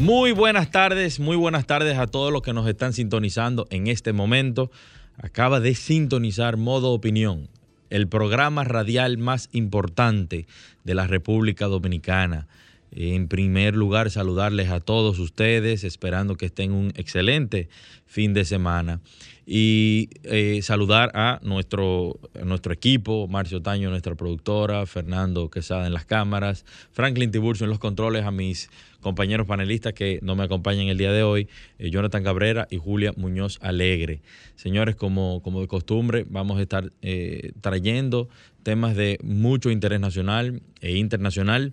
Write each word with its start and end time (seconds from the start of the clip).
Muy 0.00 0.32
buenas 0.32 0.70
tardes, 0.70 1.20
muy 1.20 1.36
buenas 1.36 1.66
tardes 1.66 1.98
a 1.98 2.06
todos 2.06 2.32
los 2.32 2.40
que 2.40 2.54
nos 2.54 2.66
están 2.66 2.94
sintonizando 2.94 3.66
en 3.68 3.86
este 3.86 4.14
momento. 4.14 4.70
Acaba 5.18 5.60
de 5.60 5.74
sintonizar 5.74 6.56
Modo 6.56 6.92
Opinión, 6.92 7.50
el 7.90 8.08
programa 8.08 8.64
radial 8.64 9.18
más 9.18 9.50
importante 9.52 10.46
de 10.84 10.94
la 10.94 11.06
República 11.06 11.66
Dominicana. 11.66 12.48
En 12.92 13.28
primer 13.28 13.76
lugar, 13.76 14.10
saludarles 14.10 14.68
a 14.70 14.80
todos 14.80 15.18
ustedes, 15.18 15.84
esperando 15.84 16.36
que 16.36 16.46
estén 16.46 16.72
un 16.72 16.92
excelente 16.96 17.68
fin 18.04 18.34
de 18.34 18.44
semana. 18.44 19.00
Y 19.46 20.10
eh, 20.24 20.60
saludar 20.62 21.10
a 21.14 21.40
nuestro, 21.42 22.18
nuestro 22.44 22.72
equipo, 22.72 23.28
Marcio 23.28 23.62
Taño, 23.62 23.90
nuestra 23.90 24.14
productora, 24.14 24.86
Fernando 24.86 25.50
Quesada 25.50 25.86
en 25.86 25.92
las 25.92 26.04
cámaras, 26.04 26.64
Franklin 26.92 27.30
Tiburcio 27.30 27.64
en 27.64 27.70
los 27.70 27.78
controles, 27.78 28.24
a 28.24 28.30
mis 28.30 28.70
compañeros 29.00 29.46
panelistas 29.46 29.92
que 29.92 30.18
no 30.22 30.36
me 30.36 30.44
acompañan 30.44 30.88
el 30.88 30.98
día 30.98 31.12
de 31.12 31.22
hoy, 31.22 31.48
eh, 31.78 31.90
Jonathan 31.90 32.22
Cabrera 32.22 32.68
y 32.70 32.76
Julia 32.76 33.12
Muñoz 33.16 33.58
Alegre. 33.60 34.22
Señores, 34.56 34.94
como, 34.94 35.42
como 35.42 35.60
de 35.60 35.68
costumbre, 35.68 36.26
vamos 36.28 36.58
a 36.58 36.62
estar 36.62 36.92
eh, 37.02 37.52
trayendo 37.60 38.28
temas 38.62 38.94
de 38.94 39.18
mucho 39.22 39.70
interés 39.70 40.00
nacional 40.00 40.62
e 40.80 40.96
internacional 40.96 41.72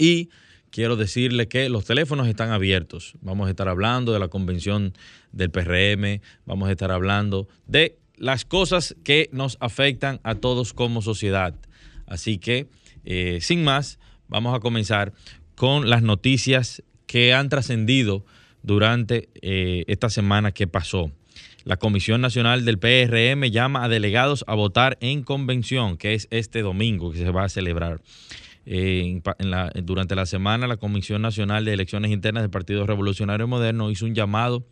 y 0.00 0.30
quiero 0.70 0.96
decirle 0.96 1.46
que 1.46 1.68
los 1.68 1.84
teléfonos 1.84 2.26
están 2.26 2.50
abiertos. 2.50 3.12
Vamos 3.20 3.46
a 3.46 3.50
estar 3.50 3.68
hablando 3.68 4.14
de 4.14 4.18
la 4.18 4.28
convención 4.28 4.94
del 5.30 5.50
PRM, 5.50 6.22
vamos 6.46 6.70
a 6.70 6.72
estar 6.72 6.90
hablando 6.90 7.48
de 7.66 7.98
las 8.16 8.46
cosas 8.46 8.96
que 9.04 9.28
nos 9.30 9.58
afectan 9.60 10.18
a 10.22 10.36
todos 10.36 10.72
como 10.72 11.02
sociedad. 11.02 11.54
Así 12.06 12.38
que, 12.38 12.68
eh, 13.04 13.40
sin 13.42 13.62
más, 13.62 13.98
vamos 14.26 14.56
a 14.56 14.60
comenzar 14.60 15.12
con 15.54 15.90
las 15.90 16.02
noticias 16.02 16.82
que 17.06 17.34
han 17.34 17.50
trascendido 17.50 18.24
durante 18.62 19.28
eh, 19.42 19.84
esta 19.86 20.08
semana 20.08 20.52
que 20.52 20.66
pasó. 20.66 21.12
La 21.64 21.76
Comisión 21.76 22.22
Nacional 22.22 22.64
del 22.64 22.78
PRM 22.78 23.50
llama 23.50 23.84
a 23.84 23.88
delegados 23.90 24.44
a 24.46 24.54
votar 24.54 24.96
en 25.02 25.24
convención, 25.24 25.98
que 25.98 26.14
es 26.14 26.26
este 26.30 26.62
domingo 26.62 27.12
que 27.12 27.18
se 27.18 27.30
va 27.30 27.44
a 27.44 27.50
celebrar. 27.50 28.00
Eh, 28.72 29.20
durante 29.82 30.14
la 30.14 30.26
semana, 30.26 30.68
la 30.68 30.76
Comisión 30.76 31.22
Nacional 31.22 31.64
de 31.64 31.72
Elecciones 31.72 32.12
Internas 32.12 32.44
del 32.44 32.50
Partido 32.50 32.86
Revolucionario 32.86 33.48
Moderno 33.48 33.90
hizo 33.90 34.06
un 34.06 34.14
llamado 34.14 34.64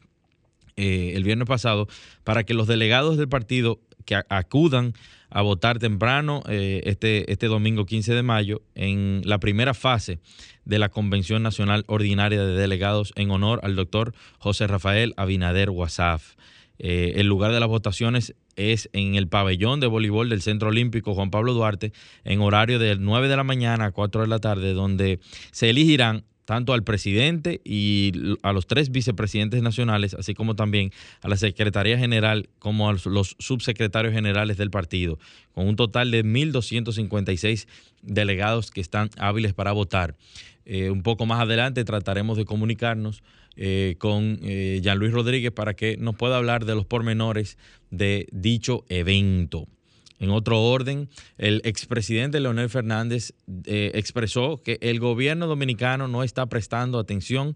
eh, 0.77 1.15
el 1.17 1.25
viernes 1.25 1.49
pasado 1.49 1.89
para 2.23 2.45
que 2.45 2.55
los 2.55 2.69
delegados 2.69 3.17
del 3.17 3.29
partido 3.29 3.81
que 4.05 4.15
acudan 4.29 4.95
a 5.31 5.43
votar 5.43 5.81
temprano 5.81 6.45
eh, 6.49 6.83
este, 6.85 7.33
este 7.33 7.49
domingo 7.49 7.87
15 7.87 8.15
de 8.15 8.23
mayo 8.23 8.63
en 8.77 9.23
la 9.25 9.41
primera 9.41 9.75
fase 9.75 10.21
de 10.65 10.79
la 10.79 10.91
Convención 10.91 11.43
Nacional 11.43 11.83
Ordinaria 11.89 12.45
de 12.45 12.55
Delegados 12.55 13.13
en 13.17 13.33
honor 13.33 13.59
al 13.65 13.75
doctor 13.75 14.15
José 14.39 14.69
Rafael 14.69 15.13
Abinader 15.17 15.71
Wasaf. 15.71 16.37
Eh, 16.79 17.15
el 17.17 17.27
lugar 17.27 17.51
de 17.51 17.59
las 17.59 17.69
votaciones 17.69 18.37
es 18.59 18.91
en 18.93 19.15
el 19.15 19.29
pabellón 19.29 19.81
de 19.81 19.87
voleibol 19.87 20.29
del 20.29 20.43
Centro 20.43 20.69
Olímpico 20.69 21.15
Juan 21.15 21.31
Pablo 21.31 21.55
Duarte 21.55 21.93
en 22.25 22.41
horario 22.41 22.79
de 22.79 22.97
9 22.97 23.29
de 23.29 23.37
la 23.37 23.45
mañana 23.45 23.87
a 23.87 23.93
4 23.93 24.23
de 24.23 24.27
la 24.27 24.41
tarde, 24.41 24.75
donde 24.75 25.21
se 25.53 25.71
elegirán 25.71 26.25
tanto 26.45 26.73
al 26.73 26.83
presidente 26.83 27.61
y 27.63 28.11
a 28.43 28.55
los 28.55 28.67
tres 28.67 28.91
vicepresidentes 28.91 29.63
nacionales, 29.63 30.15
así 30.15 30.33
como 30.33 30.57
también 30.57 30.93
a 31.21 31.29
la 31.29 31.37
Secretaría 31.37 31.99
General, 31.99 32.49
como 32.59 32.89
a 32.89 32.95
los 33.05 33.37
subsecretarios 33.39 34.15
generales 34.15 34.57
del 34.57 34.71
partido, 34.71 35.19
con 35.53 35.69
un 35.69 35.77
total 35.77 36.11
de 36.11 36.25
1.256 36.25 37.69
delegados 38.01 38.71
que 38.71 38.81
están 38.81 39.11
hábiles 39.19 39.53
para 39.53 39.73
votar. 39.73 40.17
Eh, 40.65 40.91
un 40.91 41.03
poco 41.03 41.27
más 41.27 41.41
adelante 41.41 41.85
trataremos 41.85 42.39
de 42.39 42.47
comunicarnos 42.47 43.23
eh, 43.59 43.97
con 43.99 44.39
eh, 44.43 44.81
Luis 44.97 45.13
Rodríguez 45.13 45.53
para 45.53 45.75
que 45.75 45.97
nos 45.97 46.15
pueda 46.15 46.37
hablar 46.37 46.65
de 46.65 46.75
los 46.75 46.87
pormenores 46.87 47.59
de 47.91 48.29
dicho 48.33 48.85
evento. 48.89 49.67
En 50.21 50.31
otro 50.31 50.61
orden, 50.63 51.09
el 51.39 51.61
expresidente 51.65 52.41
Leonel 52.41 52.69
Fernández 52.69 53.35
eh, 53.65 53.93
expresó 53.95 54.63
que 54.63 54.79
el 54.81 54.99
gobierno 54.99 55.47
dominicano 55.47 56.09
no 56.09 56.25
está 56.25 56.47
prestando 56.47 56.99
atención 56.99 57.55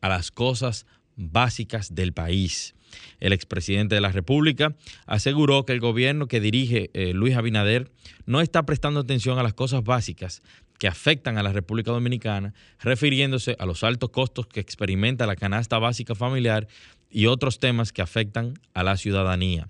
a 0.00 0.08
las 0.08 0.30
cosas 0.30 0.86
básicas 1.16 1.94
del 1.94 2.12
país. 2.12 2.74
El 3.20 3.32
expresidente 3.32 3.94
de 3.94 4.00
la 4.02 4.12
República 4.12 4.76
aseguró 5.06 5.64
que 5.64 5.72
el 5.72 5.80
gobierno 5.80 6.26
que 6.26 6.40
dirige 6.40 6.90
eh, 6.92 7.14
Luis 7.14 7.36
Abinader 7.36 7.90
no 8.26 8.40
está 8.40 8.64
prestando 8.64 9.00
atención 9.00 9.38
a 9.38 9.42
las 9.42 9.54
cosas 9.54 9.82
básicas 9.82 10.42
que 10.82 10.88
afectan 10.88 11.38
a 11.38 11.44
la 11.44 11.52
República 11.52 11.92
Dominicana, 11.92 12.54
refiriéndose 12.80 13.54
a 13.60 13.66
los 13.66 13.84
altos 13.84 14.10
costos 14.10 14.48
que 14.48 14.58
experimenta 14.58 15.28
la 15.28 15.36
canasta 15.36 15.78
básica 15.78 16.16
familiar 16.16 16.66
y 17.08 17.26
otros 17.26 17.60
temas 17.60 17.92
que 17.92 18.02
afectan 18.02 18.54
a 18.74 18.82
la 18.82 18.96
ciudadanía. 18.96 19.68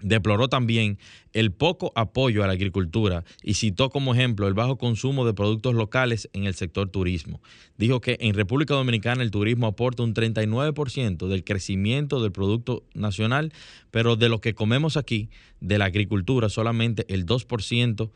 Deploró 0.00 0.48
también 0.48 0.98
el 1.32 1.52
poco 1.52 1.92
apoyo 1.94 2.42
a 2.42 2.48
la 2.48 2.54
agricultura 2.54 3.22
y 3.40 3.54
citó 3.54 3.88
como 3.90 4.14
ejemplo 4.14 4.48
el 4.48 4.54
bajo 4.54 4.78
consumo 4.78 5.24
de 5.24 5.32
productos 5.32 5.76
locales 5.76 6.28
en 6.32 6.42
el 6.42 6.54
sector 6.54 6.88
turismo. 6.88 7.40
Dijo 7.78 8.00
que 8.00 8.16
en 8.18 8.34
República 8.34 8.74
Dominicana 8.74 9.22
el 9.22 9.30
turismo 9.30 9.68
aporta 9.68 10.02
un 10.02 10.12
39% 10.12 11.28
del 11.28 11.44
crecimiento 11.44 12.20
del 12.20 12.32
Producto 12.32 12.82
Nacional, 12.94 13.52
pero 13.92 14.16
de 14.16 14.28
lo 14.28 14.40
que 14.40 14.54
comemos 14.54 14.96
aquí, 14.96 15.30
de 15.60 15.78
la 15.78 15.84
agricultura, 15.84 16.48
solamente 16.48 17.06
el 17.06 17.26
2% 17.26 18.10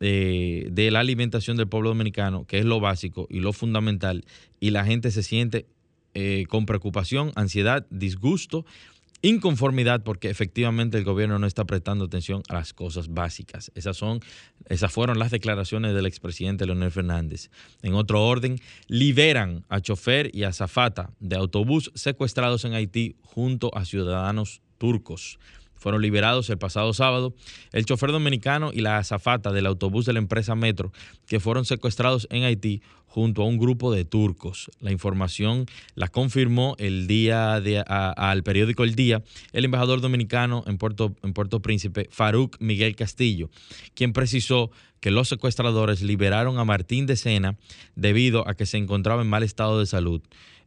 de, 0.00 0.68
de 0.70 0.90
la 0.90 1.00
alimentación 1.00 1.56
del 1.56 1.68
pueblo 1.68 1.90
dominicano, 1.90 2.46
que 2.46 2.58
es 2.58 2.64
lo 2.64 2.80
básico 2.80 3.26
y 3.30 3.40
lo 3.40 3.52
fundamental, 3.52 4.24
y 4.60 4.70
la 4.70 4.84
gente 4.84 5.10
se 5.10 5.22
siente 5.22 5.66
eh, 6.14 6.44
con 6.48 6.66
preocupación, 6.66 7.32
ansiedad, 7.36 7.86
disgusto 7.90 8.64
inconformidad 9.22 10.02
porque 10.04 10.30
efectivamente 10.30 10.96
el 10.98 11.04
gobierno 11.04 11.38
no 11.38 11.46
está 11.46 11.64
prestando 11.64 12.04
atención 12.04 12.42
a 12.48 12.54
las 12.54 12.72
cosas 12.72 13.08
básicas. 13.08 13.72
Esas 13.74 13.96
son 13.96 14.20
esas 14.66 14.92
fueron 14.92 15.18
las 15.18 15.30
declaraciones 15.30 15.94
del 15.94 16.06
expresidente 16.06 16.66
Leonel 16.66 16.90
Fernández. 16.90 17.50
En 17.82 17.94
otro 17.94 18.24
orden, 18.24 18.60
liberan 18.86 19.64
a 19.68 19.80
chofer 19.80 20.30
y 20.34 20.44
a 20.44 20.52
zafata 20.52 21.10
de 21.20 21.36
autobús 21.36 21.90
secuestrados 21.94 22.64
en 22.64 22.74
Haití 22.74 23.16
junto 23.22 23.76
a 23.76 23.84
ciudadanos 23.84 24.62
turcos 24.78 25.38
fueron 25.78 26.02
liberados 26.02 26.50
el 26.50 26.58
pasado 26.58 26.92
sábado 26.92 27.34
el 27.72 27.84
chofer 27.84 28.12
dominicano 28.12 28.70
y 28.72 28.80
la 28.80 28.98
azafata 28.98 29.52
del 29.52 29.66
autobús 29.66 30.06
de 30.06 30.12
la 30.12 30.18
empresa 30.18 30.54
Metro, 30.54 30.92
que 31.26 31.40
fueron 31.40 31.64
secuestrados 31.64 32.26
en 32.30 32.44
Haití 32.44 32.82
junto 33.06 33.42
a 33.42 33.46
un 33.46 33.58
grupo 33.58 33.92
de 33.92 34.04
turcos. 34.04 34.70
La 34.80 34.92
información 34.92 35.66
la 35.94 36.08
confirmó 36.08 36.76
el 36.78 37.06
día 37.06 37.60
de, 37.60 37.82
al 37.86 38.42
periódico 38.42 38.84
El 38.84 38.94
Día 38.94 39.22
el 39.52 39.64
embajador 39.64 40.00
dominicano 40.00 40.62
en 40.66 40.78
Puerto, 40.78 41.16
en 41.22 41.32
Puerto 41.32 41.60
Príncipe, 41.60 42.08
Farouk 42.10 42.56
Miguel 42.60 42.94
Castillo, 42.94 43.50
quien 43.94 44.12
precisó 44.12 44.70
que 45.00 45.10
los 45.10 45.28
secuestradores 45.28 46.02
liberaron 46.02 46.58
a 46.58 46.64
Martín 46.64 47.06
de 47.06 47.16
Sena 47.16 47.56
debido 47.94 48.46
a 48.48 48.54
que 48.54 48.66
se 48.66 48.76
encontraba 48.76 49.22
en 49.22 49.28
mal 49.28 49.42
estado 49.42 49.78
de 49.78 49.86
salud. 49.86 50.20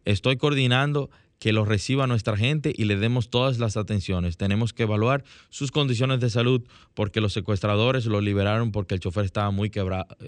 Estoy 0.03 0.37
coordinando 0.37 1.09
que 1.41 1.53
lo 1.53 1.65
reciba 1.65 2.05
nuestra 2.05 2.37
gente 2.37 2.71
y 2.77 2.83
le 2.83 2.97
demos 2.97 3.31
todas 3.31 3.57
las 3.57 3.75
atenciones. 3.75 4.37
Tenemos 4.37 4.73
que 4.73 4.83
evaluar 4.83 5.23
sus 5.49 5.71
condiciones 5.71 6.19
de 6.19 6.29
salud 6.29 6.61
porque 6.93 7.19
los 7.19 7.33
secuestradores 7.33 8.05
lo 8.05 8.21
liberaron 8.21 8.71
porque 8.71 8.93
el 8.93 8.99
chofer 8.99 9.25
estaba 9.25 9.49
muy, 9.49 9.71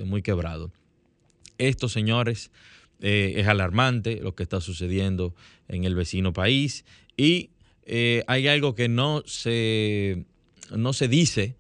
muy 0.06 0.24
quebrado. 0.24 0.72
Esto, 1.60 1.88
señores, 1.88 2.50
eh, 3.00 3.34
es 3.38 3.48
alarmante 3.48 4.22
lo 4.24 4.34
que 4.34 4.42
está 4.42 4.60
sucediendo 4.60 5.36
en 5.68 5.84
el 5.84 5.94
vecino 5.94 6.34
país 6.34 6.84
y 7.16 7.52
eh, 7.86 8.24
hay 8.26 8.48
algo 8.48 8.74
que 8.74 8.90
no 8.90 9.22
se, 9.28 10.26
no 10.76 10.94
se 10.94 11.08
dice, 11.08 11.56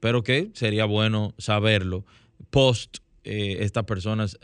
pero 0.00 0.24
que 0.24 0.50
sería 0.52 0.84
bueno 0.84 1.32
saberlo 1.38 2.04
post 2.50 2.98
eh, 3.22 3.58
estas 3.60 3.84
personas 3.84 4.36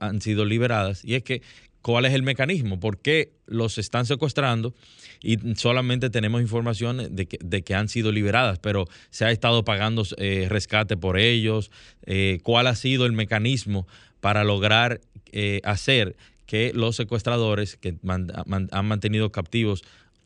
han 0.00 0.22
sido 0.22 0.46
liberadas 0.46 1.04
y 1.04 1.16
es 1.16 1.22
que 1.22 1.42
cuál 1.82 2.04
es 2.04 2.14
el 2.14 2.22
mecanismo, 2.22 2.78
por 2.78 2.98
qué 2.98 3.32
los 3.46 3.78
están 3.78 4.06
secuestrando 4.06 4.74
y 5.22 5.38
solamente 5.56 6.10
tenemos 6.10 6.40
información 6.40 7.14
de 7.14 7.26
que, 7.26 7.74
han 7.74 7.88
sido 7.88 8.12
liberadas, 8.12 8.58
pero 8.58 8.86
se 9.10 9.24
ha 9.24 9.30
estado 9.30 9.64
pagando 9.64 10.04
eh, 10.16 10.46
rescate 10.48 10.96
por 10.96 11.18
ellos, 11.18 11.70
eh, 12.06 12.40
cuál 12.42 12.66
ha 12.66 12.74
sido 12.74 13.06
el 13.06 13.12
mecanismo 13.12 13.86
para 14.20 14.44
lograr 14.44 15.00
eh, 15.32 15.60
hacer 15.64 16.16
que 16.46 16.72
los 16.74 16.96
secuestradores 16.96 17.76
que 17.76 17.96
han 18.04 18.86
mantenido 18.86 19.30
captivos 19.30 19.82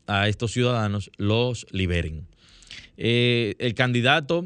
a 0.07 0.27
estos 0.27 0.51
ciudadanos 0.51 1.11
los 1.17 1.67
liberen. 1.71 2.27
el 2.97 3.73
candidato 3.75 4.45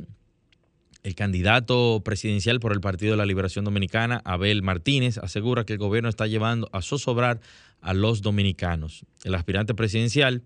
el 1.04 1.16
candidato 1.16 2.02
presidencial 2.04 2.60
por 2.60 2.74
el 2.74 2.82
Partido 2.82 3.12
de 3.12 3.18
la 3.18 3.26
Liberación 3.26 3.66
Dominicana, 3.66 4.22
Abel 4.26 4.62
Martínez, 4.62 5.18
asegura 5.18 5.66
que 5.66 5.74
el 5.74 5.80
gobierno 5.80 6.10
está 6.10 6.28
llevando 6.28 6.70
a 6.74 6.82
zozobrar 6.82 7.40
a 7.82 7.94
los 7.94 8.22
dominicanos. 8.22 9.06
El 9.24 9.36
aspirante 9.36 9.74
presidencial 9.74 10.44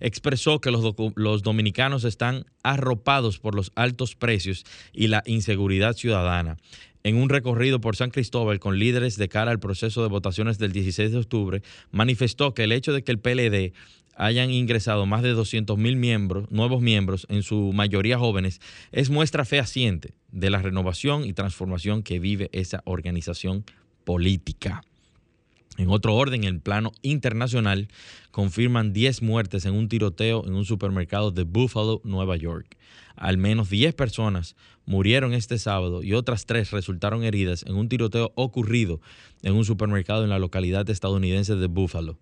expresó 0.00 0.60
que 0.60 0.72
los, 0.72 0.94
los, 1.14 1.42
dominicanos 1.42 2.04
están 2.04 2.44
arropados 2.62 3.38
por 3.38 3.54
los 3.54 3.70
altos 3.76 4.16
precios 4.16 4.64
y 4.92 5.06
la 5.06 5.22
inseguridad 5.26 5.94
ciudadana. 5.94 6.56
En 7.04 7.16
un 7.16 7.28
recorrido 7.28 7.80
por 7.80 7.96
San 7.96 8.10
Cristóbal 8.10 8.60
con 8.60 8.78
líderes 8.78 9.16
de 9.16 9.28
cara 9.28 9.50
al 9.50 9.58
proceso 9.58 10.02
de 10.02 10.08
votaciones 10.08 10.58
del 10.58 10.72
16 10.72 11.12
de 11.12 11.18
octubre, 11.18 11.62
manifestó 11.90 12.54
que 12.54 12.64
el 12.64 12.72
hecho 12.72 12.92
de 12.92 13.02
que 13.02 13.12
el 13.12 13.18
PLD 13.18 13.72
hayan 14.14 14.50
ingresado 14.50 15.06
más 15.06 15.22
de 15.22 15.30
200 15.30 15.78
mil 15.78 15.96
miembros, 15.96 16.50
nuevos 16.50 16.82
miembros, 16.82 17.26
en 17.28 17.42
su 17.42 17.72
mayoría 17.72 18.18
jóvenes, 18.18 18.60
es 18.92 19.10
muestra 19.10 19.44
fehaciente 19.44 20.14
de 20.30 20.50
la 20.50 20.60
renovación 20.60 21.24
y 21.24 21.32
transformación 21.32 22.02
que 22.02 22.18
vive 22.18 22.50
esa 22.52 22.82
organización 22.84 23.64
política. 24.04 24.82
En 25.78 25.88
otro 25.88 26.14
orden, 26.14 26.44
en 26.44 26.54
el 26.54 26.60
plano 26.60 26.92
internacional, 27.00 27.88
confirman 28.30 28.92
10 28.92 29.22
muertes 29.22 29.64
en 29.64 29.74
un 29.74 29.88
tiroteo 29.88 30.44
en 30.46 30.54
un 30.54 30.66
supermercado 30.66 31.30
de 31.30 31.44
Buffalo, 31.44 32.02
Nueva 32.04 32.36
York. 32.36 32.76
Al 33.16 33.38
menos 33.38 33.70
10 33.70 33.94
personas 33.94 34.54
murieron 34.84 35.32
este 35.32 35.58
sábado 35.58 36.02
y 36.02 36.12
otras 36.12 36.44
3 36.44 36.70
resultaron 36.72 37.24
heridas 37.24 37.64
en 37.66 37.76
un 37.76 37.88
tiroteo 37.88 38.32
ocurrido 38.34 39.00
en 39.42 39.54
un 39.54 39.64
supermercado 39.64 40.24
en 40.24 40.30
la 40.30 40.38
localidad 40.38 40.88
estadounidense 40.90 41.56
de 41.56 41.66
Buffalo 41.68 42.18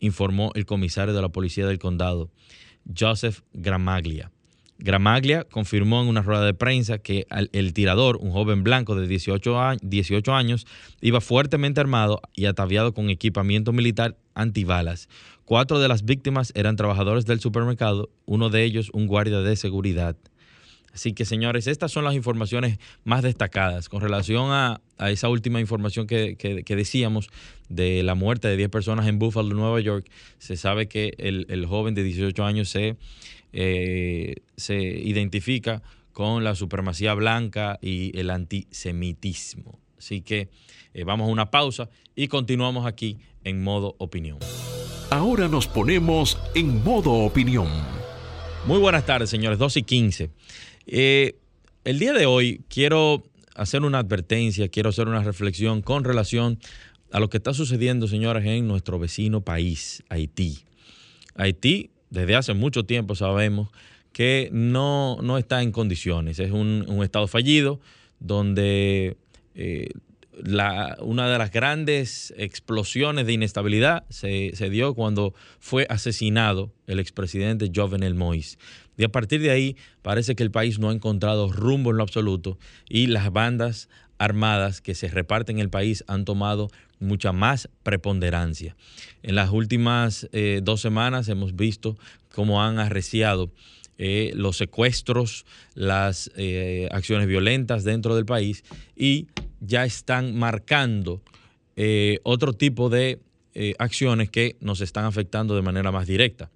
informó 0.00 0.52
el 0.54 0.66
comisario 0.66 1.14
de 1.14 1.22
la 1.22 1.28
policía 1.28 1.66
del 1.66 1.78
condado, 1.78 2.30
Joseph 2.96 3.40
Gramaglia. 3.52 4.30
Gramaglia 4.78 5.44
confirmó 5.44 6.02
en 6.02 6.08
una 6.08 6.20
rueda 6.20 6.44
de 6.44 6.52
prensa 6.52 6.98
que 6.98 7.26
el 7.52 7.72
tirador, 7.72 8.18
un 8.18 8.30
joven 8.30 8.62
blanco 8.62 8.94
de 8.94 9.08
18 9.08 10.34
años, 10.34 10.66
iba 11.00 11.20
fuertemente 11.20 11.80
armado 11.80 12.20
y 12.34 12.44
ataviado 12.44 12.92
con 12.92 13.08
equipamiento 13.08 13.72
militar 13.72 14.16
antibalas. 14.34 15.08
Cuatro 15.46 15.78
de 15.78 15.88
las 15.88 16.04
víctimas 16.04 16.52
eran 16.54 16.76
trabajadores 16.76 17.24
del 17.24 17.40
supermercado, 17.40 18.10
uno 18.26 18.50
de 18.50 18.64
ellos 18.64 18.90
un 18.92 19.06
guardia 19.06 19.40
de 19.40 19.56
seguridad. 19.56 20.16
Así 20.96 21.12
que, 21.12 21.26
señores, 21.26 21.66
estas 21.66 21.92
son 21.92 22.04
las 22.04 22.14
informaciones 22.14 22.78
más 23.04 23.22
destacadas. 23.22 23.90
Con 23.90 24.00
relación 24.00 24.50
a, 24.50 24.80
esa 25.10 25.28
última 25.28 25.60
información 25.60 26.06
que, 26.06 26.64
decíamos 26.66 27.28
de 27.68 28.02
la 28.02 28.14
muerte 28.14 28.48
de 28.48 28.56
10 28.56 28.70
personas 28.70 29.06
en 29.06 29.18
Buffalo, 29.18 29.54
Nueva 29.54 29.78
York, 29.80 30.08
se 30.38 30.56
sabe 30.56 30.88
que 30.88 31.12
el, 31.18 31.66
joven 31.66 31.94
de 31.94 32.02
18 32.02 32.42
años 32.46 32.70
se, 32.70 32.96
eh, 33.52 34.36
se 34.56 34.78
identifica 34.78 35.82
con 36.14 36.44
la 36.44 36.54
supremacía 36.54 37.12
blanca 37.12 37.78
y 37.82 38.18
el 38.18 38.30
antisemitismo. 38.30 39.78
Así 39.98 40.22
que 40.22 40.48
eh, 40.94 41.04
vamos 41.04 41.28
a 41.28 41.30
una 41.30 41.50
pausa 41.50 41.90
y 42.14 42.28
continuamos 42.28 42.86
aquí 42.86 43.18
en 43.44 43.62
modo 43.62 43.96
opinión. 43.98 44.38
Ahora 45.10 45.46
nos 45.46 45.66
ponemos 45.66 46.38
en 46.54 46.82
modo 46.82 47.12
opinión. 47.12 47.68
Muy 48.66 48.78
buenas 48.78 49.06
tardes, 49.06 49.30
señores. 49.30 49.60
2 49.60 49.76
y 49.76 49.82
15. 49.84 50.30
Eh, 50.86 51.36
el 51.84 51.98
día 51.98 52.12
de 52.12 52.26
hoy 52.26 52.62
quiero 52.68 53.24
hacer 53.54 53.82
una 53.82 53.98
advertencia, 53.98 54.68
quiero 54.68 54.90
hacer 54.90 55.08
una 55.08 55.22
reflexión 55.22 55.82
con 55.82 56.04
relación 56.04 56.58
a 57.12 57.20
lo 57.20 57.30
que 57.30 57.38
está 57.38 57.54
sucediendo, 57.54 58.08
señores, 58.08 58.44
en 58.44 58.66
nuestro 58.66 58.98
vecino 58.98 59.40
país, 59.40 60.02
Haití. 60.08 60.58
Haití, 61.34 61.90
desde 62.10 62.36
hace 62.36 62.54
mucho 62.54 62.84
tiempo 62.84 63.14
sabemos 63.14 63.68
que 64.12 64.48
no, 64.52 65.18
está 65.38 65.62
en 65.62 65.72
condiciones. 65.72 66.38
Es 66.38 66.50
un, 66.50 66.86
estado 67.02 67.28
fallido 67.28 67.80
donde 68.18 69.16
eh, 69.54 69.90
una 71.00 71.28
de 71.28 71.38
las 71.38 71.50
grandes 71.50 72.34
explosiones 72.36 73.26
de 73.26 73.32
inestabilidad 73.32 74.04
se, 74.10 74.52
se, 74.54 74.70
dio 74.70 74.94
cuando 74.94 75.34
fue 75.60 75.86
asesinado 75.88 76.72
el 76.86 77.00
expresidente 77.00 77.70
Jovenel 77.74 78.14
Moïse. 78.14 78.58
Y 78.98 79.04
a 79.04 79.08
partir 79.08 79.40
de 79.40 79.50
ahí 79.50 79.76
parece 80.02 80.34
que 80.34 80.42
el 80.42 80.50
país 80.50 80.78
no 80.78 80.90
ha 80.90 80.92
encontrado 80.92 81.52
rumbo 81.52 81.90
en 81.90 81.98
lo 81.98 82.02
absoluto 82.02 82.58
y 82.88 83.08
las 83.08 83.32
bandas 83.32 83.88
armadas 84.18 84.80
que 84.80 84.94
se 84.94 85.08
reparten 85.08 85.56
en 85.56 85.62
el 85.62 85.70
país 85.70 86.04
han 86.06 86.24
tomado 86.24 86.70
mucha 86.98 87.32
más 87.32 87.68
preponderancia. 87.82 88.76
En 89.22 89.34
las 89.34 89.50
últimas 89.50 90.28
eh, 90.32 90.60
dos 90.62 90.80
semanas 90.80 91.28
hemos 91.28 91.54
visto 91.54 91.98
cómo 92.34 92.62
han 92.62 92.78
arreciado 92.78 93.50
eh, 93.98 94.32
los 94.34 94.56
secuestros, 94.56 95.46
las 95.74 96.30
eh, 96.36 96.88
acciones 96.92 97.26
violentas 97.28 97.84
dentro 97.84 98.14
del 98.14 98.26
país 98.26 98.64
y 98.96 99.26
ya 99.60 99.84
están 99.84 100.36
marcando 100.36 101.22
otro 102.22 102.54
tipo 102.54 102.88
de 102.88 103.20
acciones 103.78 104.30
que 104.30 104.56
nos 104.60 104.80
están 104.80 105.04
afectando 105.04 105.54
de 105.54 105.60
manera 105.60 105.92
más 105.92 106.06
directa. 106.06 106.50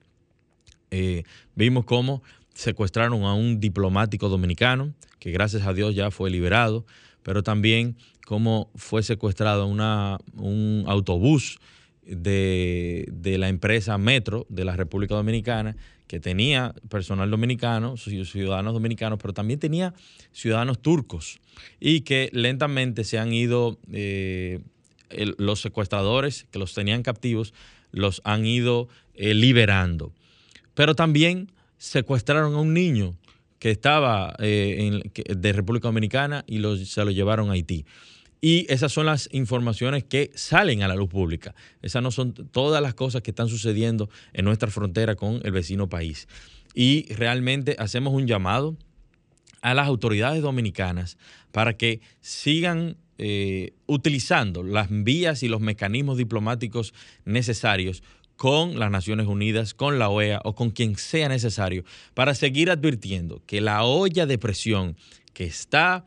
Eh, 0.91 1.23
vimos 1.55 1.85
cómo 1.85 2.23
secuestraron 2.55 3.23
a 3.25 3.35
un 3.35 3.61
diplomático 3.61 4.29
dominicano, 4.29 4.93
que 5.19 5.31
gracias 5.31 5.67
a 5.67 5.73
Dios 5.73 5.95
ya 5.95 6.11
fue 6.11 6.31
liberado, 6.31 6.85
pero 7.23 7.43
también 7.43 7.97
cómo 8.27 8.71
fue 8.75 9.03
secuestrado 9.03 9.67
una, 9.67 10.19
un 10.37 10.85
autobús 10.87 11.59
de, 12.03 13.07
la 13.39 13.49
empresa 13.49 13.99
Metro 13.99 14.47
de 14.49 14.65
la 14.65 14.77
República 14.77 15.15
Dominicana, 15.15 15.77
que 16.11 16.19
tenía 16.19 16.75
personal 16.89 17.31
dominicano, 17.31 17.97
ciudadanos 17.97 18.75
dominicanos, 18.75 19.21
pero 19.23 19.33
también 19.33 19.61
tenía 19.61 19.95
ciudadanos 20.33 20.83
turcos, 20.83 21.39
y 21.79 22.01
que 22.01 22.31
lentamente 22.33 23.05
se 23.05 23.21
han 23.21 23.33
ido, 23.33 23.79
eh, 23.93 24.59
los 25.39 25.61
secuestradores 25.61 26.49
que 26.51 26.59
los 26.59 26.75
tenían 26.75 27.05
captivos, 27.05 27.55
los 27.93 28.23
han 28.25 28.45
ido 28.45 28.89
eh, 29.15 29.35
liberando. 29.35 30.12
Pero 30.75 30.97
también 30.97 31.53
secuestraron 31.79 32.55
a 32.55 32.59
un 32.61 32.75
niño 32.75 33.15
que 33.61 33.71
estaba 33.71 34.35
eh, 34.41 35.03
de 35.15 35.53
República 35.53 35.87
Dominicana 35.87 36.43
y 36.49 36.61
se 36.87 37.05
lo 37.05 37.12
llevaron 37.12 37.51
a 37.51 37.53
Haití. 37.53 37.87
Y 38.41 38.67
esas 38.73 38.93
son 38.93 39.07
las 39.07 39.29
informaciones 39.33 40.05
que 40.05 40.31
salen 40.35 40.83
a 40.83 40.89
la 40.89 40.95
luz 40.95 41.11
pública. 41.11 41.55
Esas 41.83 42.03
no 42.03 42.11
son 42.11 42.33
todas 42.33 42.81
las 42.83 42.95
cosas 42.95 43.23
que 43.23 43.31
están 43.31 43.49
sucediendo 43.49 44.09
en 44.33 44.47
nuestra 44.47 44.71
frontera 44.71 45.14
con 45.14 45.41
el 45.45 45.53
vecino 45.53 45.88
país. 45.88 46.26
Y 46.75 47.12
realmente 47.12 47.76
hacemos 47.79 48.14
un 48.14 48.26
llamado 48.26 48.76
a 49.61 49.75
las 49.75 49.87
autoridades 49.87 50.43
dominicanas 50.43 51.19
para 51.53 51.76
que 51.76 52.00
sigan 52.21 52.97
eh, 53.19 53.75
utilizando 53.87 54.62
las 54.62 54.88
vías 54.91 55.43
y 55.43 55.49
los 55.49 55.61
mecanismos 55.61 56.17
diplomáticos 56.17 56.95
necesarios 57.26 58.03
con 58.37 58.79
las 58.79 58.91
Naciones 58.91 59.26
Unidas, 59.26 59.75
con 59.75 59.99
la 59.99 60.09
OEA 60.09 60.41
o 60.45 60.55
con 60.55 60.71
quien 60.71 60.97
sea 60.97 61.29
necesario 61.29 61.85
para 62.14 62.35
seguir 62.35 62.71
advirtiendo 62.71 63.43
que 63.45 63.61
la 63.61 63.85
olla 63.85 64.25
de 64.25 64.38
presión 64.38 64.97
que 65.35 65.45
está 65.45 66.07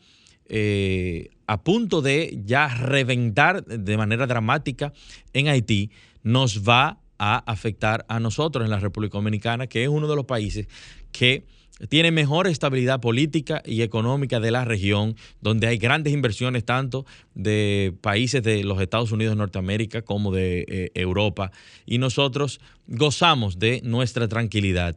eh, 0.50 1.30
a 1.48 1.64
punto 1.64 2.02
de 2.02 2.42
ya 2.46 2.68
reventar 2.68 3.66
de 3.66 3.98
manera 3.98 4.28
dramática 4.28 4.94
en 5.34 5.48
Haití 5.48 5.92
nos 6.24 6.68
va 6.68 7.00
a 7.18 7.38
afectar 7.52 8.06
a 8.08 8.20
nosotros 8.20 8.66
en 8.66 8.72
la 8.72 8.80
República 8.80 9.18
Dominicana, 9.18 9.68
que 9.68 9.84
es 9.84 9.90
uno 9.90 10.08
de 10.08 10.16
los 10.16 10.26
países 10.26 10.68
que 11.12 11.46
tiene 11.90 12.12
mejor 12.12 12.48
estabilidad 12.48 13.02
política 13.02 13.62
y 13.66 13.82
económica 13.82 14.40
de 14.40 14.52
la 14.52 14.64
región, 14.64 15.16
donde 15.42 15.68
hay 15.68 15.78
grandes 15.78 16.14
inversiones 16.14 16.66
tanto 16.66 17.06
de 17.34 17.94
países 18.02 18.44
de 18.44 18.64
los 18.64 18.80
Estados 18.82 19.12
Unidos 19.12 19.34
de 19.34 19.38
Norteamérica 19.38 20.02
como 20.02 20.32
de 20.32 20.66
eh, 20.68 20.92
Europa. 20.94 21.52
Y 21.86 21.98
nosotros 21.98 22.62
gozamos 22.88 23.60
de 23.60 23.82
nuestra 23.84 24.28
tranquilidad 24.28 24.96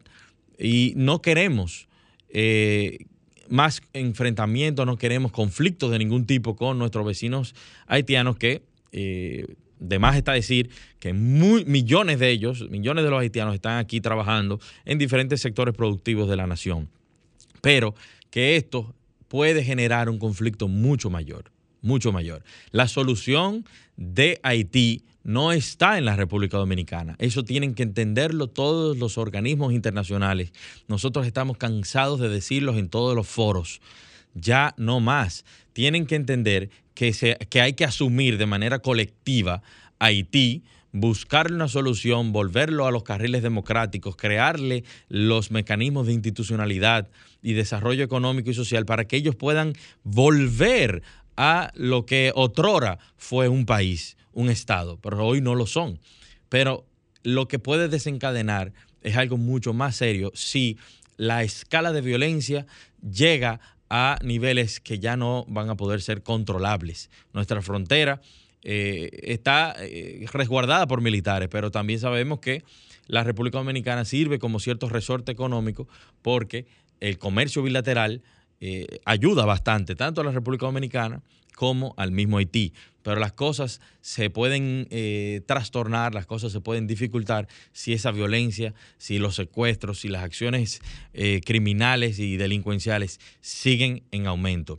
y 0.58 0.92
no 0.96 1.22
queremos 1.22 1.88
eh, 2.28 3.06
más 3.48 3.82
enfrentamientos, 3.92 4.86
no 4.86 4.96
queremos 4.96 5.32
conflictos 5.32 5.90
de 5.90 5.98
ningún 5.98 6.26
tipo 6.26 6.56
con 6.56 6.78
nuestros 6.78 7.06
vecinos 7.06 7.54
haitianos 7.86 8.36
que... 8.36 8.62
Eh, 8.92 9.46
de 9.78 9.98
más 9.98 10.16
está 10.16 10.32
decir 10.32 10.70
que 10.98 11.12
millones 11.12 12.18
de 12.18 12.30
ellos, 12.30 12.68
millones 12.70 13.04
de 13.04 13.10
los 13.10 13.20
haitianos 13.20 13.54
están 13.54 13.78
aquí 13.78 14.00
trabajando 14.00 14.58
en 14.86 14.96
diferentes 14.96 15.42
sectores 15.42 15.74
productivos 15.74 16.30
de 16.30 16.36
la 16.36 16.46
nación. 16.46 16.88
Pero 17.60 17.94
que 18.30 18.56
esto 18.56 18.94
puede 19.28 19.64
generar 19.64 20.08
un 20.08 20.18
conflicto 20.18 20.68
mucho 20.68 21.10
mayor, 21.10 21.50
mucho 21.86 22.12
mayor. 22.12 22.42
La 22.72 22.88
solución 22.88 23.64
de 23.96 24.40
Haití 24.42 25.04
no 25.22 25.52
está 25.52 25.98
en 25.98 26.04
la 26.04 26.14
República 26.14 26.56
Dominicana. 26.56 27.16
Eso 27.18 27.42
tienen 27.42 27.74
que 27.74 27.82
entenderlo 27.82 28.48
todos 28.48 28.96
los 28.96 29.18
organismos 29.18 29.72
internacionales. 29.72 30.52
Nosotros 30.86 31.26
estamos 31.26 31.56
cansados 31.56 32.20
de 32.20 32.28
decirlos 32.28 32.76
en 32.76 32.88
todos 32.88 33.16
los 33.16 33.26
foros. 33.26 33.80
Ya 34.34 34.74
no 34.76 35.00
más. 35.00 35.44
Tienen 35.72 36.06
que 36.06 36.14
entender 36.14 36.70
que, 36.94 37.12
se, 37.12 37.36
que 37.50 37.60
hay 37.60 37.72
que 37.72 37.84
asumir 37.84 38.38
de 38.38 38.46
manera 38.46 38.78
colectiva 38.78 39.62
Haití, 39.98 40.62
buscarle 40.92 41.56
una 41.56 41.68
solución, 41.68 42.32
volverlo 42.32 42.86
a 42.86 42.90
los 42.90 43.02
carriles 43.02 43.42
democráticos, 43.42 44.16
crearle 44.16 44.84
los 45.08 45.50
mecanismos 45.50 46.06
de 46.06 46.12
institucionalidad 46.12 47.08
y 47.42 47.52
desarrollo 47.52 48.04
económico 48.04 48.50
y 48.50 48.54
social 48.54 48.86
para 48.86 49.06
que 49.06 49.16
ellos 49.16 49.34
puedan 49.34 49.72
volver 50.04 51.02
a 51.36 51.70
lo 51.74 52.06
que 52.06 52.32
otrora 52.34 52.98
fue 53.16 53.48
un 53.48 53.66
país, 53.66 54.16
un 54.32 54.50
Estado, 54.50 54.98
pero 55.00 55.24
hoy 55.26 55.40
no 55.40 55.54
lo 55.54 55.66
son. 55.66 56.00
Pero 56.48 56.86
lo 57.22 57.48
que 57.48 57.58
puede 57.58 57.88
desencadenar 57.88 58.72
es 59.02 59.16
algo 59.16 59.36
mucho 59.36 59.72
más 59.72 59.96
serio 59.96 60.32
si 60.34 60.78
la 61.16 61.42
escala 61.42 61.92
de 61.92 62.00
violencia 62.00 62.66
llega 63.00 63.60
a 63.88 64.18
niveles 64.22 64.80
que 64.80 64.98
ya 64.98 65.16
no 65.16 65.44
van 65.48 65.70
a 65.70 65.76
poder 65.76 66.02
ser 66.02 66.22
controlables. 66.22 67.10
Nuestra 67.32 67.62
frontera 67.62 68.20
eh, 68.62 69.10
está 69.22 69.74
eh, 69.78 70.26
resguardada 70.32 70.86
por 70.86 71.00
militares, 71.00 71.48
pero 71.50 71.70
también 71.70 72.00
sabemos 72.00 72.40
que 72.40 72.64
la 73.06 73.22
República 73.22 73.58
Dominicana 73.58 74.04
sirve 74.04 74.38
como 74.38 74.58
cierto 74.58 74.88
resorte 74.88 75.30
económico 75.30 75.86
porque 76.22 76.66
el 77.00 77.18
comercio 77.18 77.62
bilateral 77.62 78.22
eh, 78.60 79.00
ayuda 79.04 79.44
bastante, 79.44 79.94
tanto 79.94 80.22
a 80.22 80.24
la 80.24 80.30
República 80.30 80.66
Dominicana 80.66 81.22
como 81.54 81.94
al 81.96 82.10
mismo 82.10 82.38
Haití. 82.38 82.72
Pero 83.02 83.20
las 83.20 83.32
cosas 83.32 83.80
se 84.00 84.30
pueden 84.30 84.88
eh, 84.90 85.42
trastornar, 85.46 86.14
las 86.14 86.26
cosas 86.26 86.52
se 86.52 86.60
pueden 86.60 86.86
dificultar 86.86 87.48
si 87.72 87.92
esa 87.92 88.10
violencia, 88.10 88.74
si 88.98 89.18
los 89.18 89.36
secuestros, 89.36 90.00
si 90.00 90.08
las 90.08 90.22
acciones 90.22 90.80
eh, 91.14 91.40
criminales 91.44 92.18
y 92.18 92.36
delincuenciales 92.36 93.20
siguen 93.40 94.02
en 94.10 94.26
aumento. 94.26 94.78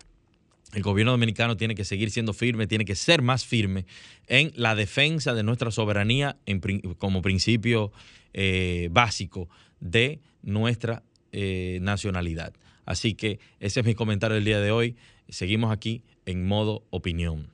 El 0.73 0.83
gobierno 0.83 1.11
dominicano 1.11 1.55
tiene 1.55 1.75
que 1.75 1.85
seguir 1.85 2.11
siendo 2.11 2.33
firme, 2.33 2.67
tiene 2.67 2.83
que 2.83 2.95
ser 2.95 3.21
más 3.21 3.45
firme 3.45 3.85
en 4.27 4.51
la 4.55 4.75
defensa 4.75 5.33
de 5.33 5.43
nuestra 5.43 5.71
soberanía 5.71 6.35
como 6.97 7.21
principio 7.21 7.93
básico 8.91 9.47
de 9.79 10.19
nuestra 10.43 11.03
nacionalidad. 11.31 12.53
Así 12.87 13.13
que 13.13 13.39
ese 13.59 13.81
es 13.81 13.85
mi 13.85 13.93
comentario 13.93 14.35
del 14.35 14.45
día 14.45 14.61
de 14.61 14.71
hoy. 14.71 14.95
Seguimos 15.27 15.71
aquí 15.71 16.03
en 16.25 16.47
modo 16.47 16.85
opinión. 16.89 17.51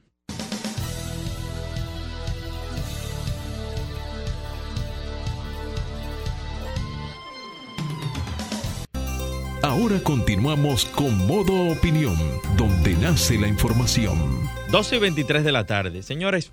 Ahora 9.63 9.99
continuamos 10.03 10.85
con 10.85 11.25
modo 11.25 11.71
opinión, 11.71 12.15
donde 12.55 12.93
nace 12.95 13.39
la 13.39 13.47
información. 13.47 14.19
12 14.71 14.97
y 14.97 14.99
23 14.99 15.43
de 15.43 15.51
la 15.51 15.65
tarde. 15.65 16.03
Señores, 16.03 16.51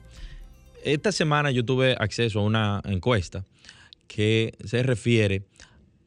esta 0.85 1.13
semana 1.13 1.51
yo 1.51 1.65
tuve 1.67 1.97
acceso 1.99 2.41
a 2.41 2.45
una 2.45 2.81
encuesta 2.85 3.45
que 4.07 4.55
se 4.65 4.83
refiere 4.83 5.43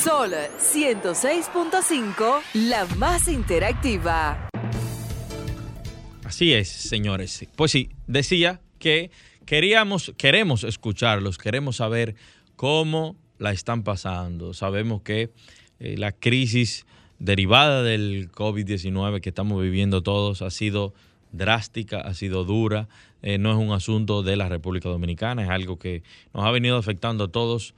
Sol 0.06 0.30
106.5, 0.60 2.40
la 2.54 2.86
más 2.96 3.26
interactiva. 3.26 4.48
Así 6.22 6.52
es, 6.52 6.68
señores. 6.68 7.44
Pues 7.56 7.72
sí, 7.72 7.88
decía 8.06 8.60
que 8.78 9.10
queríamos, 9.46 10.14
queremos 10.16 10.62
escucharlos, 10.62 11.38
queremos 11.38 11.74
saber 11.74 12.14
cómo 12.54 13.16
la 13.38 13.50
están 13.50 13.82
pasando. 13.82 14.54
Sabemos 14.54 15.02
que 15.02 15.32
eh, 15.80 15.96
la 15.98 16.12
crisis 16.12 16.86
derivada 17.18 17.82
del 17.82 18.30
COVID-19 18.30 19.20
que 19.20 19.30
estamos 19.30 19.60
viviendo 19.60 20.04
todos 20.04 20.40
ha 20.40 20.50
sido 20.50 20.94
drástica, 21.32 22.00
ha 22.02 22.14
sido 22.14 22.44
dura. 22.44 22.88
Eh, 23.22 23.38
no 23.38 23.50
es 23.50 23.58
un 23.58 23.72
asunto 23.72 24.22
de 24.22 24.36
la 24.36 24.48
República 24.48 24.88
Dominicana, 24.88 25.42
es 25.42 25.50
algo 25.50 25.80
que 25.80 26.04
nos 26.32 26.44
ha 26.44 26.52
venido 26.52 26.76
afectando 26.76 27.24
a 27.24 27.28
todos 27.28 27.74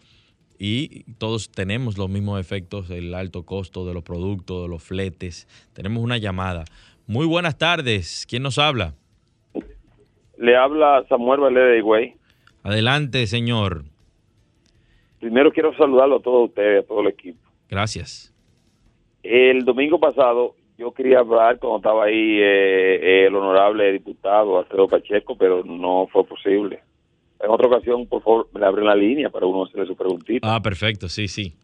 y 0.59 1.05
todos 1.19 1.51
tenemos 1.51 1.97
los 1.99 2.09
mismos 2.09 2.41
efectos, 2.41 2.91
el 2.91 3.15
alto 3.15 3.45
costo 3.45 3.87
de 3.87 3.95
los 3.95 4.03
productos, 4.03 4.63
de 4.63 4.69
los 4.69 4.83
fletes. 4.83 5.47
Tenemos 5.73 6.03
una 6.03 6.19
llamada. 6.19 6.65
Muy 7.07 7.27
buenas 7.27 7.57
tardes. 7.57 8.27
¿Quién 8.29 8.43
nos 8.43 8.59
habla? 8.59 8.95
Le 10.37 10.57
habla 10.57 11.05
Samuel 11.09 11.41
Valera 11.41 11.67
de 11.67 11.79
Higüey. 11.79 12.15
Adelante, 12.65 13.27
señor. 13.27 13.85
Primero 15.21 15.53
quiero 15.53 15.75
saludarlo 15.77 16.17
a 16.17 16.23
todos 16.23 16.49
ustedes, 16.49 16.85
a 16.85 16.87
todo 16.87 17.01
el 17.01 17.09
equipo. 17.09 17.39
Gracias. 17.69 18.35
El 19.23 19.65
domingo 19.65 19.99
pasado 19.99 20.55
yo 20.77 20.93
quería 20.93 21.21
hablar 21.21 21.59
cuando 21.59 21.79
estaba 21.79 22.05
ahí 22.05 22.39
eh, 22.41 23.27
el 23.27 23.35
honorable 23.35 23.93
diputado 23.93 24.59
Alfredo 24.59 24.89
Pacheco, 24.89 25.37
pero 25.37 25.65
no 25.65 26.07
fue 26.13 26.25
posible 26.25 26.81
en 27.41 27.51
otra 27.51 27.69
ocasión, 27.69 28.07
por 28.07 28.23
favor, 28.23 28.49
me 28.53 28.65
abren 28.65 28.87
la 28.87 28.97
línea 28.97 29.31
para 29.31 29.47
uno 29.47 29.65
hacerle 29.65 29.87
su 29.87 29.97
preguntita. 29.97 30.55
Ah, 30.55 30.61
perfecto, 30.61 31.09
sí, 31.09 31.29
sí. 31.29 31.55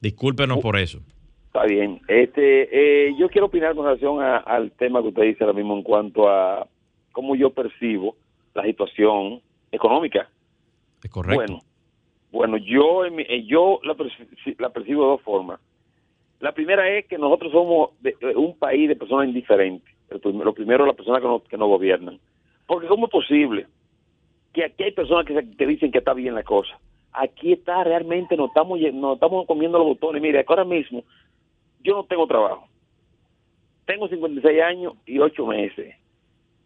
Discúlpenos 0.00 0.58
por 0.58 0.78
eso. 0.78 1.00
Está 1.46 1.64
bien. 1.64 2.00
Este, 2.08 3.08
eh, 3.08 3.14
yo 3.18 3.28
quiero 3.28 3.48
opinar 3.48 3.74
con 3.74 3.84
relación 3.84 4.22
al 4.22 4.70
tema 4.72 5.02
que 5.02 5.08
usted 5.08 5.22
dice 5.22 5.44
ahora 5.44 5.56
mismo 5.56 5.74
en 5.74 5.82
cuanto 5.82 6.28
a 6.28 6.66
cómo 7.12 7.34
yo 7.34 7.50
percibo 7.50 8.16
la 8.54 8.62
situación 8.62 9.40
económica. 9.70 10.30
Es 11.02 11.10
correcto. 11.10 11.36
Bueno, 11.36 11.60
bueno 12.30 12.56
yo, 12.56 13.04
eh, 13.04 13.44
yo 13.46 13.80
la, 13.82 13.94
percibo 14.70 15.02
de 15.02 15.10
dos 15.10 15.22
formas. 15.22 15.60
La 16.38 16.52
primera 16.52 16.88
es 16.88 17.06
que 17.06 17.18
nosotros 17.18 17.52
somos 17.52 17.90
un 18.36 18.56
país 18.58 18.88
de 18.88 18.96
personas 18.96 19.26
indiferentes. 19.26 19.92
Lo 20.22 20.54
primero, 20.54 20.86
las 20.86 20.96
personas 20.96 21.20
que 21.20 21.28
no, 21.28 21.42
que 21.42 21.58
no 21.58 21.66
gobiernan. 21.66 22.18
Porque 22.66 22.88
¿cómo 22.88 23.06
es 23.06 23.12
posible? 23.12 23.66
Que 24.52 24.64
aquí 24.64 24.82
hay 24.82 24.92
personas 24.92 25.26
que, 25.26 25.66
dicen 25.66 25.92
que 25.92 25.98
está 25.98 26.14
bien 26.14 26.34
la 26.34 26.42
cosa. 26.42 26.78
Aquí 27.12 27.52
está 27.52 27.82
realmente, 27.84 28.36
no 28.36 28.46
estamos, 28.46 28.78
no 28.92 29.14
estamos 29.14 29.46
comiendo 29.46 29.78
los 29.78 29.86
botones. 29.86 30.22
Mire, 30.22 30.44
ahora 30.46 30.64
mismo 30.64 31.04
yo 31.82 31.94
no 31.94 32.04
tengo 32.04 32.26
trabajo. 32.26 32.66
Tengo 33.86 34.08
56 34.08 34.62
años 34.62 34.94
y 35.06 35.18
8 35.18 35.46
meses. 35.46 35.94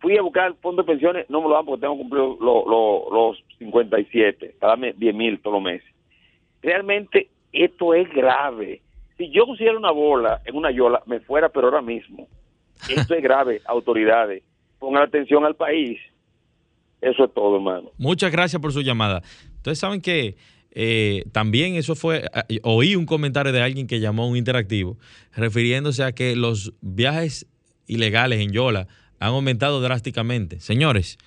Fui 0.00 0.19
a 0.19 0.23
buscar 0.23 0.49
el 0.49 0.55
fondo 0.57 0.83
de 0.83 0.87
pensiones, 0.87 1.31
no 1.31 1.41
me 1.41 1.49
lo 1.49 1.55
dan 1.55 1.64
porque 1.64 1.81
tengo 1.81 1.95
que 1.95 2.00
cumplir 2.00 2.23
los 2.41 3.43
57, 3.59 4.57
para 4.61 4.73
darme 4.73 4.93
10 4.93 5.14
mil 5.14 5.41
todos 5.41 5.55
los 5.55 5.62
meses. 5.62 5.88
Realmente 6.61 7.29
esto 7.53 7.95
es 7.95 8.11
grave. 8.12 8.83
Si 9.17 9.31
yo 9.31 9.47
pusiera 9.47 9.79
una 9.79 9.93
bola 9.93 10.43
en 10.45 10.57
una 10.57 10.71
yola, 10.71 11.03
me 11.07 11.21
fuera, 11.21 11.49
pero 11.49 11.69
ahora 11.69 11.81
mismo. 11.81 12.29
Esto 12.91 13.14
es 13.14 13.23
grave, 13.23 13.62
autoridades. 13.67 14.43
Pongan 14.79 15.05
atención 15.05 15.47
al 15.47 15.55
país 15.55 15.99
eso 17.04 17.25
es 17.25 17.34
todo, 17.34 17.56
hermano. 17.56 17.90
Muchas 17.99 18.32
gracias 18.32 18.61
por 18.61 18.73
su 18.73 18.80
llamada. 18.80 19.23
Ustedes 19.56 19.78
saben 19.78 20.00
que 20.00 20.37
eh, 20.70 21.25
también 21.32 21.75
eso 21.76 21.94
fue, 21.94 22.25
oí 22.62 22.96
un 22.96 23.06
comentario 23.06 23.52
de 23.52 23.62
alguien 23.62 23.87
que 23.87 24.00
llamó 24.00 24.26
un 24.26 24.37
interactivo 24.37 24.99
refiriéndose 25.34 26.02
a 26.02 26.12
que 26.12 26.34
los 26.34 26.73
viajes 26.80 27.46
ilegales 27.87 28.40
en 28.40 28.52
Yola 28.52 28.88
han 29.20 29.28
aumentado 29.28 29.80
drásticamente. 29.80 30.61
Señores, 30.61 31.18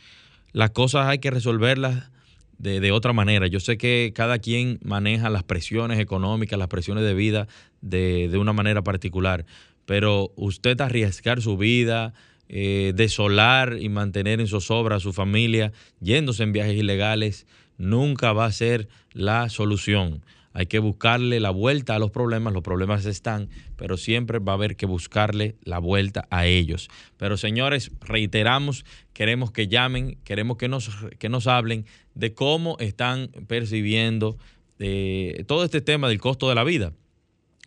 las 0.51 0.71
cosas 0.71 1.07
hay 1.07 1.19
que 1.19 1.31
resolverlas 1.31 2.11
de, 2.57 2.91
otra 2.91 3.13
manera. 3.13 3.45
Yo 3.45 3.59
sé 3.59 3.77
que 3.77 4.11
cada 4.15 4.39
quien 4.39 4.79
maneja 4.83 5.29
las 5.29 5.43
presiones 5.43 5.99
económicas, 5.99 6.57
las 6.57 6.69
presiones 6.69 7.03
de 7.03 7.13
vida 7.13 7.47
de, 7.81 8.29
de 8.29 8.37
una 8.39 8.51
manera 8.51 8.81
particular, 8.81 9.45
pero 9.85 10.31
usted 10.35 10.81
arriesgar 10.81 11.39
su 11.39 11.55
vida, 11.55 12.13
eh, 12.49 12.93
desolar 12.95 13.77
y 13.79 13.89
mantener 13.89 14.39
en 14.39 14.47
zozobra 14.47 14.97
a 14.97 14.99
su 14.99 15.13
familia, 15.13 15.73
yéndose 15.99 16.43
en 16.43 16.53
viajes 16.53 16.75
ilegales, 16.75 17.45
nunca 17.77 18.33
va 18.33 18.45
a 18.45 18.51
ser 18.51 18.87
la 19.13 19.49
solución. 19.49 20.23
Hay 20.53 20.65
que 20.65 20.79
buscarle 20.79 21.39
la 21.39 21.51
vuelta 21.51 21.93
a 21.93 21.99
los 21.99 22.09
problemas, 22.09 22.51
los 22.51 22.63
problemas 22.63 23.05
están, 23.05 23.47
pero 23.75 23.95
siempre 23.95 24.39
va 24.39 24.53
a 24.53 24.55
haber 24.55 24.75
que 24.75 24.87
buscarle 24.87 25.55
la 25.61 25.77
vuelta 25.77 26.27
a 26.31 26.47
ellos. 26.47 26.89
Pero 27.17 27.37
señores, 27.37 27.91
reiteramos, 28.01 28.83
queremos 29.13 29.51
que 29.51 29.67
llamen, 29.67 30.17
queremos 30.23 30.57
que 30.57 30.67
nos, 30.67 30.89
que 31.19 31.29
nos 31.29 31.45
hablen 31.45 31.85
de 32.15 32.33
cómo 32.33 32.75
están 32.79 33.29
percibiendo 33.47 34.39
eh, 34.79 35.43
todo 35.47 35.63
este 35.63 35.81
tema 35.81 36.09
del 36.09 36.19
costo 36.19 36.49
de 36.49 36.55
la 36.55 36.63
vida. 36.63 36.91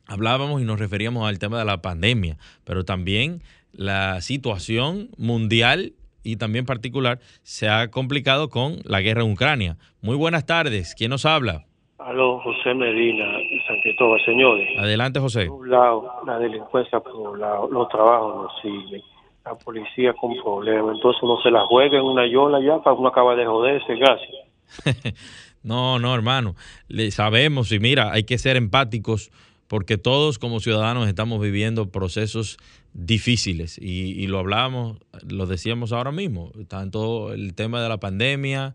Hablábamos 0.06 0.60
y 0.60 0.64
nos 0.64 0.80
referíamos 0.80 1.28
al 1.28 1.38
tema 1.38 1.60
de 1.60 1.64
la 1.64 1.82
pandemia, 1.82 2.38
pero 2.64 2.84
también 2.84 3.44
la 3.72 4.20
situación 4.20 5.08
mundial 5.16 5.92
y 6.22 6.36
también 6.36 6.66
particular 6.66 7.18
se 7.42 7.68
ha 7.68 7.90
complicado 7.90 8.48
con 8.48 8.78
la 8.84 9.00
guerra 9.00 9.22
en 9.22 9.32
Ucrania. 9.32 9.76
Muy 10.02 10.16
buenas 10.16 10.46
tardes, 10.46 10.94
¿quién 10.96 11.10
nos 11.10 11.24
habla? 11.24 11.64
Aló, 11.98 12.40
José 12.40 12.74
Medina 12.74 13.26
de 13.26 13.62
San 13.66 13.80
Cristóbal, 13.82 14.20
señores. 14.24 14.68
Adelante, 14.78 15.20
José. 15.20 15.46
Por 15.46 15.60
un 15.60 15.70
lado, 15.70 16.10
la 16.26 16.38
delincuencia, 16.38 17.00
por 17.00 17.14
un 17.14 17.40
lado, 17.40 17.68
los 17.70 17.88
trabajos 17.88 18.36
no 18.36 18.48
siguen, 18.62 19.02
la 19.44 19.54
policía 19.54 20.14
con 20.14 20.34
problemas, 20.42 20.96
entonces 20.96 21.22
uno 21.22 21.38
se 21.42 21.50
la 21.50 21.60
juega 21.66 21.98
en 21.98 22.04
una 22.04 22.26
yola 22.26 22.58
ya 22.60 22.82
para 22.82 22.96
uno 22.96 23.08
acaba 23.08 23.36
de 23.36 23.44
joderse, 23.44 23.94
gracias. 23.96 25.14
no, 25.62 25.98
no, 25.98 26.14
hermano, 26.14 26.54
Le 26.88 27.10
sabemos 27.10 27.70
y 27.70 27.80
mira, 27.80 28.12
hay 28.12 28.24
que 28.24 28.38
ser 28.38 28.56
empáticos 28.56 29.30
porque 29.70 29.98
todos 29.98 30.40
como 30.40 30.58
ciudadanos 30.58 31.06
estamos 31.06 31.40
viviendo 31.40 31.92
procesos 31.92 32.56
difíciles 32.92 33.78
y, 33.78 34.20
y 34.20 34.26
lo 34.26 34.40
hablamos, 34.40 34.98
lo 35.28 35.46
decíamos 35.46 35.92
ahora 35.92 36.10
mismo, 36.10 36.50
tanto 36.66 37.32
el 37.32 37.54
tema 37.54 37.80
de 37.80 37.88
la 37.88 38.00
pandemia, 38.00 38.74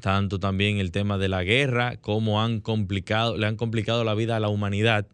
tanto 0.00 0.40
también 0.40 0.78
el 0.78 0.90
tema 0.90 1.18
de 1.18 1.28
la 1.28 1.44
guerra, 1.44 1.98
cómo 1.98 2.42
han 2.42 2.58
complicado, 2.58 3.36
le 3.36 3.46
han 3.46 3.54
complicado 3.54 4.02
la 4.02 4.16
vida 4.16 4.34
a 4.34 4.40
la 4.40 4.48
humanidad. 4.48 5.06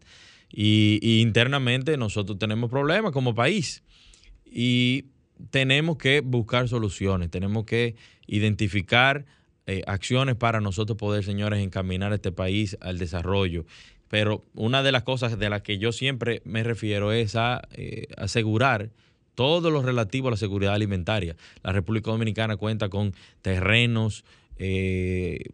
Y, 0.51 1.21
internamente 1.21 1.97
nosotros 1.97 2.39
tenemos 2.39 2.71
problemas 2.71 3.11
como 3.11 3.35
país. 3.35 3.83
Y 4.43 5.05
tenemos 5.51 5.97
que 5.97 6.21
buscar 6.21 6.67
soluciones, 6.67 7.29
tenemos 7.29 7.65
que 7.65 7.95
identificar 8.25 9.27
eh, 9.67 9.83
acciones 9.85 10.35
para 10.35 10.61
nosotros 10.61 10.97
poder, 10.97 11.23
señores, 11.23 11.63
encaminar 11.63 12.11
este 12.11 12.31
país 12.31 12.75
al 12.81 12.97
desarrollo. 12.97 13.67
Pero 14.11 14.43
una 14.55 14.83
de 14.83 14.91
las 14.91 15.03
cosas 15.03 15.39
de 15.39 15.49
las 15.49 15.61
que 15.61 15.77
yo 15.77 15.93
siempre 15.93 16.41
me 16.43 16.63
refiero 16.63 17.13
es 17.13 17.37
a 17.37 17.61
eh, 17.71 18.07
asegurar 18.17 18.89
todo 19.35 19.71
lo 19.71 19.81
relativo 19.81 20.27
a 20.27 20.31
la 20.31 20.37
seguridad 20.37 20.73
alimentaria. 20.73 21.37
La 21.63 21.71
República 21.71 22.11
Dominicana 22.11 22.57
cuenta 22.57 22.89
con 22.89 23.13
terrenos, 23.41 24.25
eh, 24.57 25.45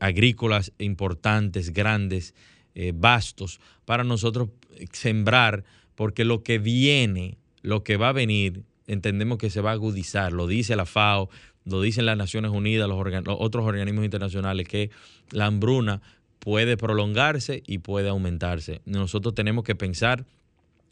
agrícolas 0.00 0.72
importantes, 0.78 1.72
grandes, 1.72 2.34
eh, 2.74 2.90
vastos, 2.92 3.60
para 3.84 4.02
nosotros 4.02 4.48
sembrar, 4.90 5.62
porque 5.94 6.24
lo 6.24 6.42
que 6.42 6.58
viene, 6.58 7.38
lo 7.62 7.84
que 7.84 7.96
va 7.96 8.08
a 8.08 8.12
venir, 8.12 8.64
entendemos 8.88 9.38
que 9.38 9.50
se 9.50 9.60
va 9.60 9.70
a 9.70 9.74
agudizar, 9.74 10.32
lo 10.32 10.48
dice 10.48 10.74
la 10.74 10.84
FAO, 10.84 11.30
lo 11.64 11.80
dicen 11.80 12.06
las 12.06 12.16
Naciones 12.16 12.50
Unidas, 12.50 12.88
los, 12.88 12.98
otros 13.38 13.64
organismos 13.64 14.04
internacionales, 14.04 14.66
que 14.66 14.90
la 15.30 15.46
hambruna 15.46 16.02
puede 16.40 16.76
prolongarse 16.76 17.62
y 17.66 17.78
puede 17.78 18.08
aumentarse. 18.08 18.80
Nosotros 18.84 19.34
tenemos 19.34 19.64
que 19.64 19.76
pensar 19.76 20.26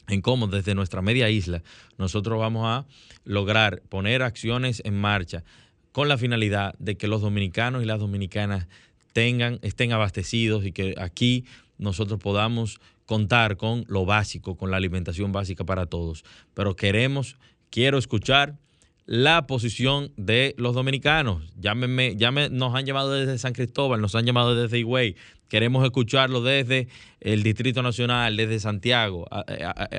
en 0.07 0.21
cómo 0.21 0.47
desde 0.47 0.75
nuestra 0.75 1.01
media 1.01 1.29
isla 1.29 1.61
nosotros 1.97 2.39
vamos 2.39 2.65
a 2.65 2.85
lograr 3.25 3.81
poner 3.89 4.23
acciones 4.23 4.81
en 4.85 4.99
marcha 4.99 5.43
con 5.91 6.07
la 6.07 6.17
finalidad 6.17 6.75
de 6.79 6.95
que 6.95 7.07
los 7.07 7.21
dominicanos 7.21 7.83
y 7.83 7.85
las 7.85 7.99
dominicanas 7.99 8.67
tengan, 9.13 9.59
estén 9.63 9.91
abastecidos 9.91 10.65
y 10.65 10.71
que 10.71 10.95
aquí 10.97 11.45
nosotros 11.77 12.19
podamos 12.19 12.79
contar 13.05 13.57
con 13.57 13.85
lo 13.87 14.05
básico, 14.05 14.55
con 14.55 14.71
la 14.71 14.77
alimentación 14.77 15.31
básica 15.31 15.63
para 15.63 15.87
todos. 15.87 16.23
Pero 16.53 16.75
queremos, 16.75 17.37
quiero 17.71 17.97
escuchar 17.97 18.57
la 19.09 19.47
posición 19.47 20.13
de 20.17 20.53
los 20.59 20.75
dominicanos. 20.75 21.41
Llámenme, 21.59 22.15
nos 22.51 22.75
han 22.75 22.85
llamado 22.85 23.11
desde 23.11 23.39
San 23.39 23.53
Cristóbal, 23.53 23.99
nos 24.01 24.13
han 24.13 24.23
llamado 24.23 24.53
desde 24.53 24.77
Higüey. 24.77 25.15
Queremos 25.47 25.83
escucharlo 25.83 26.43
desde 26.43 26.89
el 27.19 27.41
Distrito 27.41 27.81
Nacional, 27.81 28.37
desde 28.37 28.59
Santiago. 28.59 29.27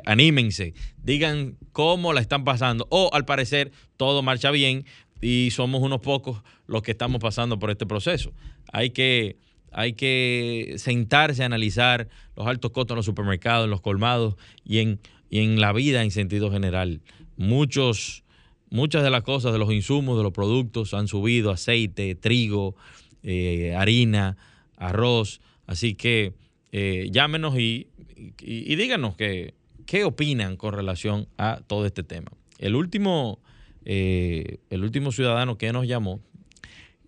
anímense, 0.05 0.73
digan 1.03 1.57
cómo 1.73 2.13
la 2.13 2.21
están 2.21 2.45
pasando. 2.45 2.87
O 2.89 3.09
al 3.11 3.25
parecer 3.25 3.73
todo 3.97 4.21
marcha 4.21 4.49
bien, 4.49 4.85
y 5.19 5.49
somos 5.51 5.81
unos 5.81 5.99
pocos 5.99 6.41
los 6.65 6.81
que 6.81 6.91
estamos 6.91 7.19
pasando 7.19 7.59
por 7.59 7.69
este 7.69 7.85
proceso. 7.85 8.31
Hay 8.71 8.91
que, 8.91 9.35
hay 9.73 9.91
que 9.91 10.75
sentarse 10.77 11.43
a 11.43 11.47
analizar 11.47 12.07
los 12.37 12.47
altos 12.47 12.71
costos 12.71 12.95
en 12.95 12.99
los 12.99 13.05
supermercados, 13.05 13.65
en 13.65 13.71
los 13.71 13.81
colmados 13.81 14.35
y 14.63 14.79
en, 14.79 15.01
en 15.31 15.59
la 15.59 15.73
vida 15.73 16.01
en 16.01 16.11
sentido 16.11 16.49
general. 16.49 17.01
Muchos, 17.35 18.23
muchas 18.71 19.03
de 19.03 19.11
las 19.11 19.21
cosas, 19.21 19.53
de 19.53 19.59
los 19.59 19.71
insumos, 19.71 20.17
de 20.17 20.23
los 20.23 20.33
productos 20.33 20.95
han 20.95 21.07
subido, 21.07 21.51
aceite, 21.51 22.15
trigo, 22.15 22.75
eh, 23.21 23.75
harina, 23.75 24.37
arroz. 24.77 25.41
Así 25.67 25.93
que 25.93 26.33
eh, 26.71 27.09
llámenos 27.11 27.59
y, 27.59 27.87
díganos 28.41 29.15
qué 29.15 30.03
opinan 30.03 30.57
con 30.57 30.73
relación 30.73 31.27
a 31.37 31.61
todo 31.67 31.85
este 31.85 32.01
tema. 32.03 32.31
El 32.57 32.75
último 32.75 33.39
eh, 33.83 34.59
el 34.69 34.83
último 34.83 35.11
ciudadano 35.11 35.57
que 35.57 35.73
nos 35.73 35.87
llamó, 35.87 36.21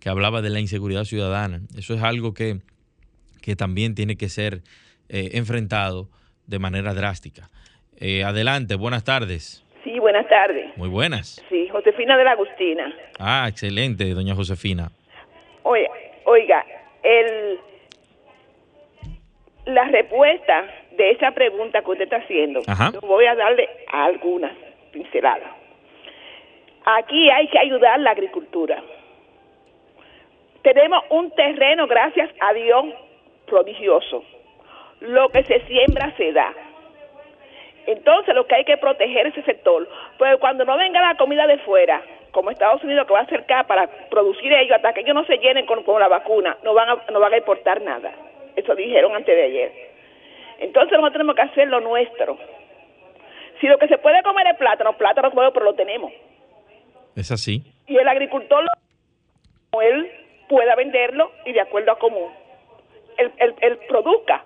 que 0.00 0.08
hablaba 0.08 0.42
de 0.42 0.50
la 0.50 0.60
inseguridad 0.60 1.04
ciudadana. 1.04 1.62
Eso 1.76 1.94
es 1.94 2.02
algo 2.02 2.34
que, 2.34 2.60
también 3.56 3.94
tiene 3.94 4.16
que 4.16 4.28
ser 4.28 4.62
eh, 5.08 5.30
enfrentado 5.34 6.10
de 6.46 6.58
manera 6.58 6.94
drástica. 6.94 7.50
Adelante, 8.00 8.74
buenas 8.74 9.04
tardes. 9.04 9.63
Buenas 10.14 10.30
tardes. 10.30 10.76
Muy 10.76 10.88
buenas. 10.88 11.44
Sí, 11.48 11.68
Josefina 11.70 12.16
de 12.16 12.22
la 12.22 12.30
Agustina. 12.30 12.94
Ah, 13.18 13.46
excelente, 13.48 14.14
doña 14.14 14.36
Josefina. 14.36 14.92
Oiga, 15.64 15.90
oiga 16.24 16.64
el, 17.02 17.58
la 19.64 19.82
respuesta 19.88 20.66
de 20.92 21.10
esa 21.10 21.32
pregunta 21.32 21.82
que 21.82 21.90
usted 21.90 22.04
está 22.04 22.18
haciendo, 22.18 22.60
voy 23.02 23.26
a 23.26 23.34
darle 23.34 23.68
algunas 23.88 24.52
pinceladas. 24.92 25.50
Aquí 26.84 27.28
hay 27.30 27.48
que 27.48 27.58
ayudar 27.58 27.98
la 27.98 28.12
agricultura. 28.12 28.80
Tenemos 30.62 31.02
un 31.10 31.32
terreno, 31.32 31.88
gracias 31.88 32.30
a 32.38 32.52
Dios, 32.52 32.84
prodigioso. 33.46 34.22
Lo 35.00 35.28
que 35.30 35.42
se 35.42 35.58
siembra 35.66 36.14
se 36.16 36.30
da. 36.30 36.54
Entonces 37.86 38.34
lo 38.34 38.46
que 38.46 38.54
hay 38.54 38.64
que 38.64 38.76
proteger 38.76 39.26
ese 39.26 39.42
sector, 39.42 39.88
pues 40.18 40.36
cuando 40.38 40.64
no 40.64 40.76
venga 40.76 41.00
la 41.00 41.16
comida 41.16 41.46
de 41.46 41.58
fuera, 41.58 42.02
como 42.30 42.50
Estados 42.50 42.82
Unidos 42.82 43.06
que 43.06 43.12
va 43.12 43.20
a 43.20 43.24
acercar 43.24 43.66
para 43.66 43.86
producir 44.10 44.52
ellos 44.52 44.76
hasta 44.76 44.92
que 44.92 45.00
ellos 45.00 45.14
no 45.14 45.24
se 45.24 45.38
llenen 45.38 45.66
con, 45.66 45.84
la 46.00 46.08
vacuna, 46.08 46.56
no 46.64 46.74
van, 46.74 46.88
a, 46.88 46.98
no 47.12 47.20
van 47.20 47.32
a 47.32 47.38
importar 47.38 47.80
nada. 47.82 48.12
Eso 48.56 48.74
dijeron 48.74 49.14
antes 49.14 49.34
de 49.34 49.42
ayer. 49.42 49.72
Entonces 50.58 50.92
nosotros 50.92 51.12
tenemos 51.12 51.36
que 51.36 51.42
hacer 51.42 51.68
lo 51.68 51.80
nuestro. 51.80 52.38
Si 53.60 53.66
lo 53.66 53.78
que 53.78 53.88
se 53.88 53.98
puede 53.98 54.22
comer 54.22 54.46
es 54.48 54.56
plátano, 54.56 54.96
plátano 54.96 55.30
pero 55.30 55.64
lo 55.64 55.74
tenemos. 55.74 56.12
Es 57.16 57.30
así. 57.30 57.62
Y 57.86 57.96
el 57.96 58.08
agricultor, 58.08 58.64
él 59.80 60.10
pueda 60.48 60.74
venderlo 60.74 61.30
y 61.44 61.52
de 61.52 61.60
acuerdo 61.60 61.92
a 61.92 61.98
cómo 61.98 62.32
él, 63.16 63.32
él, 63.60 63.78
produzca. 63.88 64.44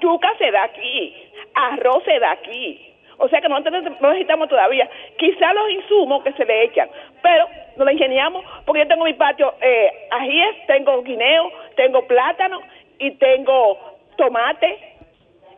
Yuca 0.00 0.28
se 0.38 0.50
da 0.50 0.64
aquí, 0.64 1.14
arroz 1.54 2.02
se 2.04 2.18
da 2.18 2.32
aquí. 2.32 2.94
O 3.18 3.28
sea 3.28 3.40
que 3.40 3.48
no 3.48 3.60
necesitamos 3.60 4.48
todavía. 4.48 4.88
Quizá 5.18 5.52
los 5.52 5.70
insumos 5.70 6.24
que 6.24 6.32
se 6.32 6.44
le 6.44 6.64
echan, 6.64 6.88
pero 7.22 7.46
no 7.76 7.84
lo 7.84 7.90
ingeniamos 7.90 8.44
porque 8.64 8.80
yo 8.82 8.88
tengo 8.88 9.04
mi 9.04 9.14
patio 9.14 9.54
eh, 9.60 9.90
ajíes, 10.10 10.66
tengo 10.66 11.02
guineo, 11.02 11.50
tengo 11.76 12.06
plátano 12.06 12.60
y 12.98 13.12
tengo 13.12 13.78
tomate 14.16 14.78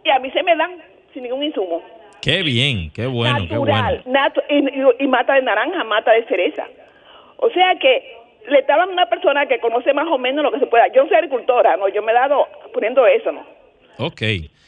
y 0.04 0.10
a 0.10 0.18
mí 0.18 0.30
se 0.30 0.42
me 0.42 0.54
dan 0.56 0.82
sin 1.12 1.22
ningún 1.22 1.42
insumo. 1.44 1.82
Qué 2.20 2.42
bien, 2.42 2.90
qué 2.92 3.06
bueno, 3.06 3.38
natural, 3.40 4.02
y, 4.98 5.06
mata 5.06 5.34
de 5.34 5.42
naranja, 5.42 5.84
mata 5.84 6.12
de 6.12 6.24
cereza. 6.24 6.66
O 7.36 7.50
sea 7.50 7.76
que 7.76 8.16
le 8.48 8.58
estaban 8.58 8.88
a 8.88 8.92
una 8.92 9.06
persona 9.06 9.46
que 9.46 9.60
conoce 9.60 9.92
más 9.92 10.08
o 10.08 10.18
menos 10.18 10.44
lo 10.44 10.50
que 10.50 10.58
se 10.58 10.66
pueda. 10.66 10.88
Yo 10.88 11.06
soy 11.06 11.16
agricultora, 11.16 11.76
no, 11.76 11.88
yo 11.88 12.02
me 12.02 12.12
he 12.12 12.14
dado 12.14 12.48
poniendo 12.72 13.06
eso, 13.06 13.32
¿no? 13.32 13.46
Ok. 13.98 14.22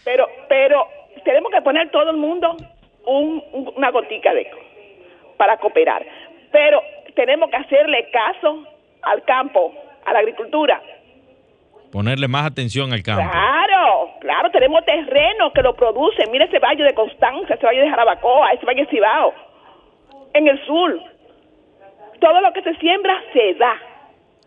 Pero, 0.04 0.26
pero 0.48 0.86
tenemos 1.24 1.52
que 1.52 1.62
poner 1.62 1.90
todo 1.90 2.10
el 2.10 2.16
mundo 2.16 2.56
una 3.06 3.90
gotica 3.90 4.32
de 4.34 4.46
para 5.36 5.56
cooperar. 5.58 6.04
Pero 6.50 6.82
tenemos 7.14 7.50
que 7.50 7.56
hacerle 7.56 8.08
caso 8.10 8.64
al 9.02 9.22
campo, 9.24 9.74
a 10.04 10.12
la 10.12 10.18
agricultura. 10.20 10.82
Ponerle 11.92 12.28
más 12.28 12.46
atención 12.46 12.92
al 12.92 13.02
campo. 13.02 13.30
Claro, 13.30 14.10
claro, 14.20 14.50
tenemos 14.50 14.84
terreno 14.84 15.52
que 15.54 15.62
lo 15.62 15.74
producen. 15.74 16.30
Mira 16.30 16.44
ese 16.44 16.58
valle 16.58 16.84
de 16.84 16.92
Constanza, 16.92 17.54
ese 17.54 17.64
valle 17.64 17.80
de 17.80 17.88
Jarabacoa, 17.88 18.52
ese 18.52 18.66
valle 18.66 18.82
de 18.82 18.90
Cibao, 18.90 19.32
en 20.34 20.48
el 20.48 20.64
sur. 20.66 21.00
Todo 22.20 22.40
lo 22.40 22.52
que 22.52 22.62
se 22.62 22.74
siembra 22.76 23.18
se 23.32 23.54
da. 23.54 23.74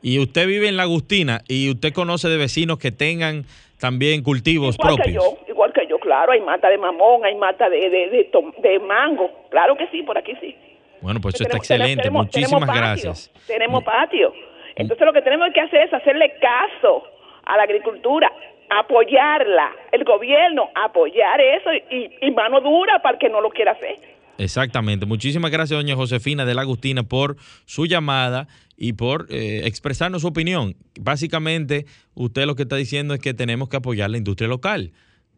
Y 0.04 0.20
usted 0.20 0.48
vive 0.48 0.68
en 0.68 0.78
La 0.78 0.84
Agustina 0.84 1.42
y 1.48 1.70
usted 1.70 1.94
conoce 1.94 2.28
de 2.28 2.38
vecinos 2.38 2.78
que 2.78 2.92
tengan 2.92 3.46
también 3.82 4.24
cultivos 4.24 4.76
igual 4.80 4.96
propios. 4.96 5.08
que 5.08 5.14
yo, 5.14 5.38
igual 5.52 5.74
que 5.74 5.86
yo, 5.88 6.00
claro, 6.00 6.32
hay 6.32 6.40
mata 6.42 6.70
de 6.70 6.78
mamón, 6.78 7.26
hay 7.26 7.36
mata 7.36 7.70
de, 7.70 7.90
de, 7.90 8.10
de, 8.10 8.24
tom- 8.32 8.54
de 8.60 8.80
mango, 8.80 9.30
claro 9.50 9.76
que 9.76 9.88
sí, 9.88 10.04
por 10.04 10.18
aquí 10.18 10.34
sí. 10.40 10.56
Bueno, 11.02 11.20
pues 11.20 11.36
eso 11.36 11.44
está 11.44 11.58
excelente. 11.58 12.04
tenemos- 12.04 12.26
Muchísimas 12.28 12.62
tenemos 12.62 12.76
gracias. 12.78 13.32
Tenemos 13.48 13.84
patio. 13.84 14.32
Entonces 14.76 15.06
lo 15.06 15.12
que 15.12 15.22
tenemos 15.24 15.50
que 15.54 15.60
hacer 15.62 15.82
es 15.88 15.94
hacerle 15.94 16.34
caso 16.40 17.04
a 17.44 17.58
la 17.58 17.64
agricultura, 17.64 18.32
apoyarla, 18.70 19.72
el 19.92 20.04
gobierno, 20.04 20.70
apoyar 20.76 21.40
eso 21.42 21.74
y, 21.90 22.10
y 22.22 22.32
mano 22.32 22.62
dura 22.62 23.00
para 23.02 23.14
el 23.16 23.20
que 23.20 23.30
no 23.30 23.42
lo 23.42 23.50
quiera 23.50 23.72
hacer. 23.74 23.96
Exactamente. 24.38 25.06
Muchísimas 25.06 25.52
gracias, 25.52 25.78
doña 25.78 25.96
Josefina 25.96 26.46
de 26.46 26.56
la 26.56 26.62
Agustina, 26.62 27.04
por 27.04 27.38
su 27.66 27.86
llamada 27.86 28.48
y 28.76 28.94
por 28.94 29.28
eh, 29.30 29.62
expresarnos 29.66 30.22
su 30.22 30.28
opinión. 30.28 30.76
Básicamente, 31.00 31.86
usted 32.16 32.46
lo 32.46 32.56
que 32.56 32.64
está 32.64 32.76
diciendo 32.76 33.14
es 33.14 33.20
que 33.20 33.34
tenemos 33.34 33.70
que 33.70 33.78
apoyar 33.78 34.10
la 34.10 34.18
industria 34.18 34.48
local. 34.48 34.94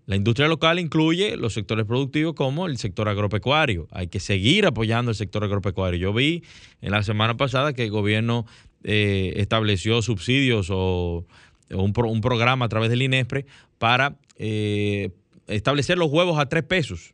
La 0.05 0.15
industria 0.15 0.47
local 0.47 0.79
incluye 0.79 1.37
los 1.37 1.53
sectores 1.53 1.85
productivos 1.85 2.33
como 2.33 2.65
el 2.65 2.77
sector 2.77 3.07
agropecuario. 3.07 3.87
Hay 3.91 4.07
que 4.07 4.19
seguir 4.19 4.65
apoyando 4.65 5.11
el 5.11 5.15
sector 5.15 5.43
agropecuario. 5.43 5.99
Yo 5.99 6.13
vi 6.13 6.43
en 6.81 6.91
la 6.91 7.03
semana 7.03 7.37
pasada 7.37 7.73
que 7.73 7.83
el 7.83 7.91
gobierno 7.91 8.45
eh, 8.83 9.33
estableció 9.37 10.01
subsidios 10.01 10.67
o, 10.69 11.25
un, 11.69 11.93
un 11.95 12.21
programa 12.21 12.65
a 12.65 12.69
través 12.69 12.89
del 12.89 13.01
INESPRE 13.01 13.45
para 13.77 14.17
eh, 14.37 15.11
establecer 15.47 15.97
los 15.97 16.11
huevos 16.11 16.37
a 16.37 16.47
tres 16.47 16.63
pesos. 16.63 17.13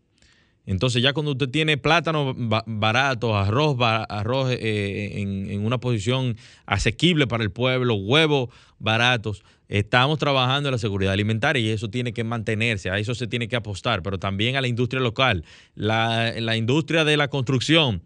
Entonces 0.69 1.01
ya 1.01 1.13
cuando 1.13 1.31
usted 1.31 1.49
tiene 1.49 1.77
plátanos 1.77 2.35
ba- 2.37 2.63
baratos, 2.67 3.33
arroz, 3.33 3.75
arroz 3.81 4.51
eh, 4.51 5.19
en, 5.19 5.49
en 5.49 5.65
una 5.65 5.79
posición 5.79 6.37
asequible 6.67 7.25
para 7.25 7.43
el 7.43 7.49
pueblo, 7.49 7.95
huevos 7.95 8.49
baratos, 8.77 9.43
estamos 9.67 10.19
trabajando 10.19 10.69
en 10.69 10.73
la 10.73 10.77
seguridad 10.77 11.13
alimentaria 11.13 11.59
y 11.59 11.69
eso 11.69 11.89
tiene 11.89 12.13
que 12.13 12.23
mantenerse, 12.23 12.91
a 12.91 12.99
eso 12.99 13.15
se 13.15 13.25
tiene 13.25 13.47
que 13.47 13.55
apostar, 13.55 14.03
pero 14.03 14.19
también 14.19 14.57
a 14.57 14.61
la 14.61 14.67
industria 14.67 15.01
local, 15.01 15.43
la, 15.73 16.55
industria 16.55 17.03
de 17.03 17.17
la 17.17 17.29
construcción, 17.29 18.03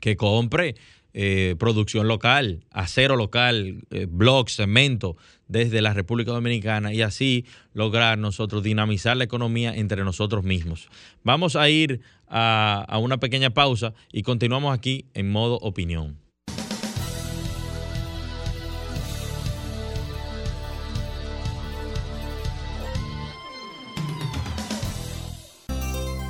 que 0.00 0.14
compre 0.14 0.76
eh, 1.12 1.56
producción 1.58 2.06
local, 2.06 2.60
acero 2.70 3.16
local, 3.16 3.82
eh, 3.90 4.06
blocks, 4.08 4.54
cemento 4.54 5.16
desde 5.50 5.82
la 5.82 5.92
República 5.92 6.30
Dominicana 6.30 6.94
y 6.94 7.02
así 7.02 7.44
lograr 7.74 8.16
nosotros 8.18 8.62
dinamizar 8.62 9.16
la 9.16 9.24
economía 9.24 9.74
entre 9.74 10.04
nosotros 10.04 10.44
mismos. 10.44 10.88
Vamos 11.24 11.56
a 11.56 11.68
ir 11.68 12.00
a, 12.28 12.86
a 12.88 12.98
una 12.98 13.18
pequeña 13.18 13.50
pausa 13.50 13.92
y 14.12 14.22
continuamos 14.22 14.72
aquí 14.72 15.06
en 15.12 15.30
modo 15.30 15.56
opinión. 15.56 16.18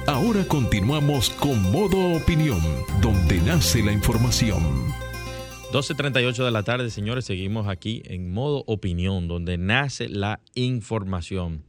Ahora 0.07 0.45
continuamos 0.49 1.31
con 1.31 1.71
Modo 1.71 2.17
Opinión, 2.17 2.61
donde 3.01 3.41
nace 3.43 3.83
la 3.83 3.93
información. 3.93 4.93
12.38 5.73 6.45
de 6.45 6.51
la 6.51 6.65
tarde, 6.65 6.91
señores, 6.91 7.25
seguimos 7.25 7.69
aquí 7.69 8.03
en 8.07 8.33
modo 8.33 8.65
opinión, 8.67 9.29
donde 9.29 9.57
nace 9.57 10.09
la 10.09 10.41
información. 10.57 11.63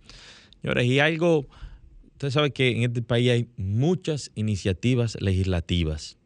Señores, 0.60 0.88
y 0.88 1.00
algo, 1.00 1.46
usted 2.14 2.32
sabe 2.32 2.50
que 2.50 2.72
en 2.72 2.82
este 2.82 3.04
país 3.04 3.30
hay 3.30 3.48
muchas 3.58 4.32
iniciativas 4.34 5.22
legislativas, 5.22 6.18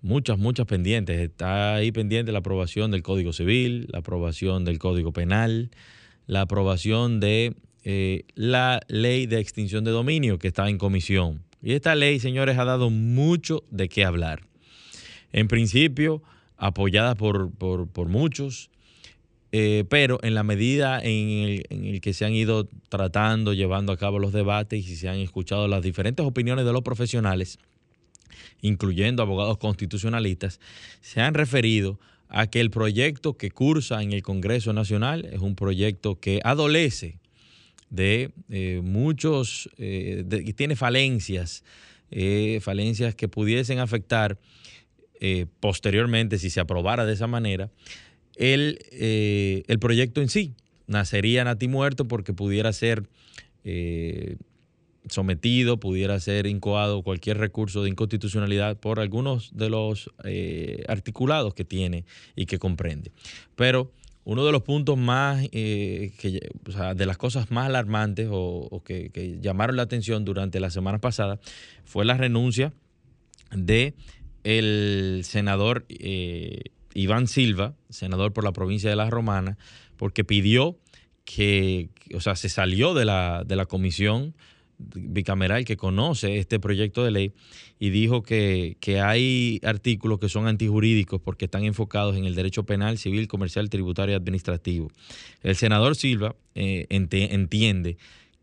muchas, 0.00 0.38
muchas 0.38 0.64
pendientes. 0.64 1.20
Está 1.20 1.74
ahí 1.74 1.92
pendiente 1.92 2.32
la 2.32 2.38
aprobación 2.38 2.90
del 2.90 3.02
Código 3.02 3.34
Civil, 3.34 3.86
la 3.92 3.98
aprobación 3.98 4.64
del 4.64 4.78
Código 4.78 5.12
Penal, 5.12 5.70
la 6.26 6.40
aprobación 6.40 7.20
de 7.20 7.54
eh, 7.84 8.24
la 8.34 8.80
ley 8.88 9.26
de 9.26 9.40
extinción 9.40 9.84
de 9.84 9.90
dominio 9.90 10.38
que 10.38 10.48
está 10.48 10.66
en 10.70 10.78
comisión. 10.78 11.44
Y 11.62 11.74
esta 11.74 11.94
ley, 11.94 12.18
señores, 12.18 12.56
ha 12.56 12.64
dado 12.64 12.88
mucho 12.88 13.62
de 13.70 13.90
qué 13.90 14.06
hablar. 14.06 14.40
En 15.32 15.48
principio, 15.48 16.22
apoyada 16.58 17.14
por, 17.14 17.50
por- 17.52 18.08
muchos, 18.08 18.70
eh, 19.52 19.84
pero 19.88 20.18
en 20.22 20.34
la 20.34 20.42
medida 20.42 21.00
en 21.02 21.28
el, 21.28 21.64
en 21.70 21.84
el 21.86 22.00
que 22.02 22.12
se 22.12 22.26
han 22.26 22.34
ido 22.34 22.68
tratando, 22.90 23.54
llevando 23.54 23.92
a 23.92 23.96
cabo 23.96 24.18
los 24.18 24.32
debates 24.32 24.86
y 24.86 24.96
se 24.96 25.08
han 25.08 25.18
escuchado 25.18 25.68
las 25.68 25.82
diferentes 25.82 26.26
opiniones 26.26 26.66
de 26.66 26.72
los 26.72 26.82
profesionales, 26.82 27.58
incluyendo 28.60 29.22
abogados 29.22 29.56
constitucionalistas, 29.58 30.60
se 31.00 31.20
han 31.20 31.34
referido 31.34 31.98
a 32.28 32.46
que 32.46 32.60
el 32.60 32.70
proyecto 32.70 33.38
que 33.38 33.50
cursa 33.50 34.02
en 34.02 34.12
el 34.12 34.22
Congreso 34.22 34.72
Nacional 34.74 35.24
es 35.24 35.40
un 35.40 35.54
proyecto 35.54 36.20
que 36.20 36.40
adolece 36.44 37.18
de 37.88 38.32
eh, 38.50 38.82
muchos, 38.84 39.70
eh, 39.78 40.24
tiene 40.54 40.76
falencias, 40.76 41.64
eh, 42.10 42.58
falencias 42.62 43.14
que 43.14 43.28
pudiesen 43.28 43.78
afectar 43.78 44.38
eh, 45.20 45.46
posteriormente, 45.60 46.38
si 46.38 46.50
se 46.50 46.60
aprobara 46.60 47.04
de 47.04 47.12
esa 47.12 47.26
manera, 47.26 47.70
el, 48.36 48.78
eh, 48.92 49.64
el 49.66 49.78
proyecto 49.78 50.20
en 50.20 50.28
sí. 50.28 50.54
Nacería 50.86 51.44
nati 51.44 51.68
muerto 51.68 52.06
porque 52.06 52.32
pudiera 52.32 52.72
ser 52.72 53.08
eh, 53.64 54.36
sometido, 55.08 55.78
pudiera 55.80 56.18
ser 56.20 56.46
incoado 56.46 57.02
cualquier 57.02 57.38
recurso 57.38 57.82
de 57.82 57.90
inconstitucionalidad 57.90 58.78
por 58.78 59.00
algunos 59.00 59.54
de 59.54 59.68
los 59.68 60.10
articulados 60.88 61.52
que 61.52 61.64
tiene 61.64 62.04
y 62.36 62.46
que 62.46 62.58
comprende. 62.58 63.12
Pero 63.54 63.92
uno 64.24 64.46
de 64.46 64.52
los 64.52 64.62
puntos 64.62 64.96
más, 64.96 65.46
que, 65.48 66.50
de 66.94 67.06
las 67.06 67.18
cosas 67.18 67.50
más 67.50 67.66
alarmantes 67.66 68.28
o, 68.30 68.68
o 68.70 68.82
que, 68.82 69.10
que 69.10 69.40
llamaron 69.40 69.76
la 69.76 69.82
atención 69.82 70.24
durante 70.24 70.58
la 70.60 70.70
semana 70.70 70.98
pasada 71.00 71.38
fue 71.84 72.06
la 72.06 72.16
renuncia 72.16 72.72
de 73.50 73.94
el 74.44 75.22
senador 75.24 75.84
eh, 75.88 76.62
Iván 76.94 77.26
Silva, 77.26 77.74
senador 77.90 78.32
por 78.32 78.44
la 78.44 78.52
provincia 78.52 78.90
de 78.90 78.96
La 78.96 79.10
Romana, 79.10 79.58
porque 79.96 80.24
pidió 80.24 80.78
que, 81.24 81.90
o 82.14 82.20
sea, 82.20 82.36
se 82.36 82.48
salió 82.48 82.94
de 82.94 83.04
la, 83.04 83.44
de 83.44 83.56
la 83.56 83.66
comisión 83.66 84.34
bicameral 84.78 85.64
que 85.64 85.76
conoce 85.76 86.38
este 86.38 86.60
proyecto 86.60 87.04
de 87.04 87.10
ley 87.10 87.32
y 87.80 87.90
dijo 87.90 88.22
que, 88.22 88.76
que 88.80 89.00
hay 89.00 89.60
artículos 89.64 90.20
que 90.20 90.28
son 90.28 90.46
antijurídicos 90.46 91.20
porque 91.20 91.46
están 91.46 91.64
enfocados 91.64 92.16
en 92.16 92.24
el 92.24 92.34
derecho 92.34 92.64
penal, 92.64 92.96
civil, 92.96 93.26
comercial, 93.28 93.70
tributario 93.70 94.14
y 94.14 94.16
administrativo. 94.16 94.90
El 95.42 95.56
senador 95.56 95.96
Silva 95.96 96.36
eh, 96.54 96.86
entiende 96.90 97.98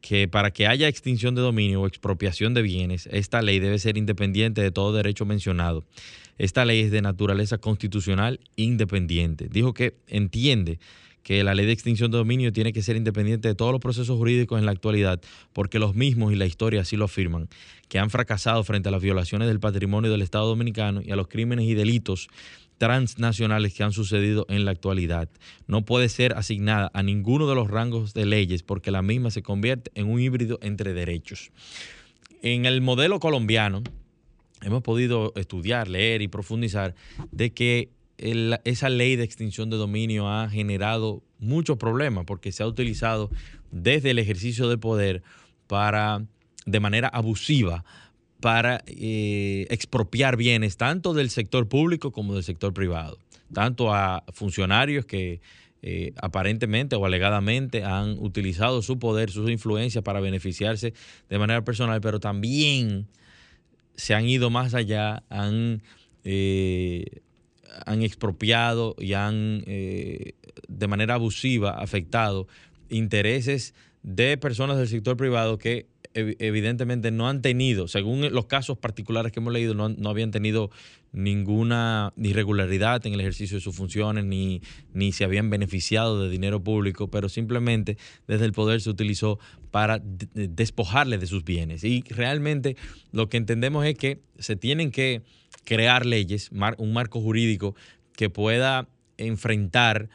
que 0.05 0.27
para 0.27 0.51
que 0.51 0.67
haya 0.67 0.87
extinción 0.87 1.33
de 1.33 1.41
dominio 1.41 1.81
o 1.81 1.87
expropiación 1.87 2.53
de 2.53 2.61
bienes, 2.61 3.09
esta 3.11 3.41
ley 3.41 3.57
debe 3.57 3.79
ser 3.79 3.97
independiente 3.97 4.61
de 4.61 4.69
todo 4.69 4.93
derecho 4.93 5.25
mencionado. 5.25 5.83
Esta 6.37 6.63
ley 6.63 6.81
es 6.81 6.91
de 6.91 7.01
naturaleza 7.01 7.57
constitucional 7.57 8.39
independiente. 8.55 9.47
Dijo 9.49 9.73
que 9.73 9.95
entiende 10.07 10.77
que 11.23 11.43
la 11.43 11.55
ley 11.55 11.65
de 11.65 11.71
extinción 11.71 12.11
de 12.11 12.19
dominio 12.19 12.53
tiene 12.53 12.71
que 12.71 12.83
ser 12.83 12.97
independiente 12.97 13.47
de 13.47 13.55
todos 13.55 13.71
los 13.71 13.81
procesos 13.81 14.15
jurídicos 14.15 14.59
en 14.59 14.67
la 14.67 14.73
actualidad, 14.73 15.19
porque 15.53 15.79
los 15.79 15.95
mismos 15.95 16.31
y 16.31 16.35
la 16.35 16.45
historia 16.45 16.81
así 16.81 16.97
lo 16.97 17.05
afirman, 17.05 17.49
que 17.89 17.97
han 17.97 18.11
fracasado 18.11 18.63
frente 18.63 18.89
a 18.89 18.91
las 18.91 19.01
violaciones 19.01 19.47
del 19.47 19.59
patrimonio 19.59 20.11
del 20.11 20.21
Estado 20.21 20.45
dominicano 20.45 21.01
y 21.03 21.09
a 21.09 21.15
los 21.15 21.27
crímenes 21.27 21.65
y 21.65 21.73
delitos 21.73 22.27
transnacionales 22.77 23.73
que 23.73 23.83
han 23.83 23.91
sucedido 23.91 24.45
en 24.49 24.65
la 24.65 24.71
actualidad. 24.71 25.29
No 25.67 25.85
puede 25.85 26.09
ser 26.09 26.33
asignada 26.33 26.91
a 26.93 27.03
ninguno 27.03 27.47
de 27.47 27.55
los 27.55 27.69
rangos 27.69 28.13
de 28.13 28.25
leyes 28.25 28.63
porque 28.63 28.91
la 28.91 29.01
misma 29.01 29.31
se 29.31 29.43
convierte 29.43 29.91
en 29.95 30.09
un 30.09 30.19
híbrido 30.19 30.59
entre 30.61 30.93
derechos. 30.93 31.51
En 32.41 32.65
el 32.65 32.81
modelo 32.81 33.19
colombiano 33.19 33.83
hemos 34.61 34.81
podido 34.81 35.33
estudiar, 35.35 35.87
leer 35.87 36.21
y 36.21 36.27
profundizar 36.27 36.95
de 37.31 37.53
que 37.53 37.89
esa 38.17 38.89
ley 38.89 39.15
de 39.15 39.23
extinción 39.23 39.69
de 39.69 39.77
dominio 39.77 40.29
ha 40.29 40.49
generado 40.49 41.21
muchos 41.39 41.77
problemas 41.77 42.25
porque 42.25 42.51
se 42.51 42.63
ha 42.63 42.67
utilizado 42.67 43.29
desde 43.71 44.11
el 44.11 44.19
ejercicio 44.19 44.69
de 44.69 44.77
poder 44.77 45.23
para 45.67 46.25
de 46.65 46.79
manera 46.79 47.07
abusiva 47.09 47.83
para 48.45 48.83
eh, 48.85 49.65
expropiar 49.71 50.37
bienes 50.37 50.77
tanto 50.77 51.15
del 51.15 51.31
sector 51.31 51.67
público 51.67 52.11
como 52.11 52.35
del 52.35 52.43
sector 52.43 52.75
privado, 52.75 53.17
tanto 53.51 53.91
a 53.91 54.23
funcionarios 54.33 55.07
que 55.07 55.41
eh, 55.81 56.13
aparentemente 56.21 56.95
o 56.95 57.07
alegadamente 57.07 57.83
han 57.83 58.19
utilizado 58.19 58.83
su 58.83 58.99
poder, 58.99 59.31
su 59.31 59.49
influencia 59.49 60.03
para 60.03 60.19
beneficiarse 60.19 60.93
de 61.27 61.39
manera 61.39 61.63
personal, 61.63 62.01
pero 62.01 62.19
también 62.19 63.07
se 63.95 64.13
han 64.13 64.25
ido 64.29 64.51
más 64.51 64.75
allá, 64.75 65.23
han 65.31 65.81
eh, 66.23 67.23
han 67.87 68.03
expropiado 68.03 68.95
y 68.99 69.13
han 69.13 69.63
de 69.65 70.87
manera 70.87 71.15
abusiva 71.15 71.71
afectado 71.71 72.47
intereses 72.89 73.73
de 74.03 74.37
personas 74.37 74.77
del 74.77 74.87
sector 74.87 75.17
privado 75.17 75.57
que 75.57 75.87
evidentemente 76.15 77.11
no 77.11 77.27
han 77.27 77.41
tenido, 77.41 77.87
según 77.87 78.21
los 78.33 78.45
casos 78.45 78.77
particulares 78.77 79.31
que 79.31 79.39
hemos 79.39 79.51
leído, 79.51 79.73
no, 79.73 79.89
no, 79.89 80.09
habían 80.09 80.31
tenido 80.31 80.71
ninguna 81.11 82.13
irregularidad 82.15 83.05
en 83.05 83.13
el 83.13 83.19
ejercicio 83.19 83.57
de 83.57 83.61
sus 83.61 83.75
funciones, 83.75 84.23
ni, 84.23 84.61
ni 84.93 85.11
se 85.11 85.25
habían 85.25 85.49
beneficiado 85.49 86.21
de 86.21 86.29
dinero 86.29 86.63
público, 86.63 87.09
pero 87.09 87.27
simplemente 87.27 87.97
desde 88.27 88.45
el 88.45 88.53
poder 88.53 88.79
se 88.79 88.89
utilizó 88.89 89.39
para 89.71 90.01
despojarles 90.01 91.19
de 91.19 91.27
sus 91.27 91.43
bienes. 91.43 91.83
Y 91.83 92.03
realmente 92.07 92.77
lo 93.11 93.27
que 93.27 93.37
entendemos 93.37 93.85
es 93.85 93.95
que 93.95 94.21
se 94.39 94.55
tienen 94.55 94.91
que 94.91 95.21
crear 95.65 96.05
leyes, 96.05 96.49
un 96.77 96.93
marco 96.93 97.19
jurídico 97.19 97.75
que 98.13 98.29
pueda 98.29 98.87
enfrentar 99.17 100.09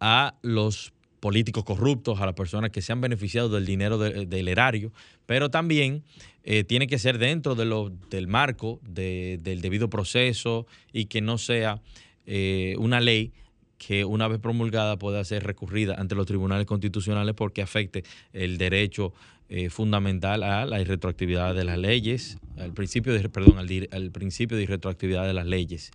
a 0.00 0.36
los 0.42 0.92
políticos 1.26 1.64
corruptos, 1.64 2.20
a 2.20 2.24
las 2.24 2.36
personas 2.36 2.70
que 2.70 2.80
se 2.80 2.92
han 2.92 3.00
beneficiado 3.00 3.48
del 3.48 3.66
dinero 3.66 3.98
del 3.98 4.46
erario, 4.46 4.92
pero 5.26 5.50
también 5.50 6.04
eh, 6.44 6.62
tiene 6.62 6.86
que 6.86 7.00
ser 7.00 7.18
dentro 7.18 7.56
de 7.56 7.64
lo, 7.64 7.90
del 8.10 8.28
marco 8.28 8.78
del 8.84 9.60
debido 9.60 9.90
proceso 9.90 10.68
y 10.92 11.06
que 11.06 11.20
no 11.20 11.36
sea 11.36 11.82
eh, 12.26 12.76
una 12.78 13.00
ley 13.00 13.32
que 13.76 14.04
una 14.04 14.28
vez 14.28 14.38
promulgada 14.38 15.00
pueda 15.00 15.24
ser 15.24 15.42
recurrida 15.42 15.96
ante 15.98 16.14
los 16.14 16.26
tribunales 16.26 16.64
constitucionales 16.64 17.34
porque 17.34 17.60
afecte 17.60 18.04
el 18.32 18.56
derecho 18.56 19.12
eh, 19.48 19.68
fundamental 19.68 20.44
a 20.44 20.64
la 20.64 20.80
irretroactividad 20.80 21.56
de 21.56 21.64
las 21.64 21.76
leyes, 21.76 22.38
al 22.56 22.72
principio 22.72 23.12
de, 23.12 23.28
perdón, 23.28 23.58
al, 23.58 24.10
principio 24.12 24.56
de 24.56 24.62
irretroactividad 24.62 25.26
de 25.26 25.34
las 25.34 25.46
leyes, 25.46 25.90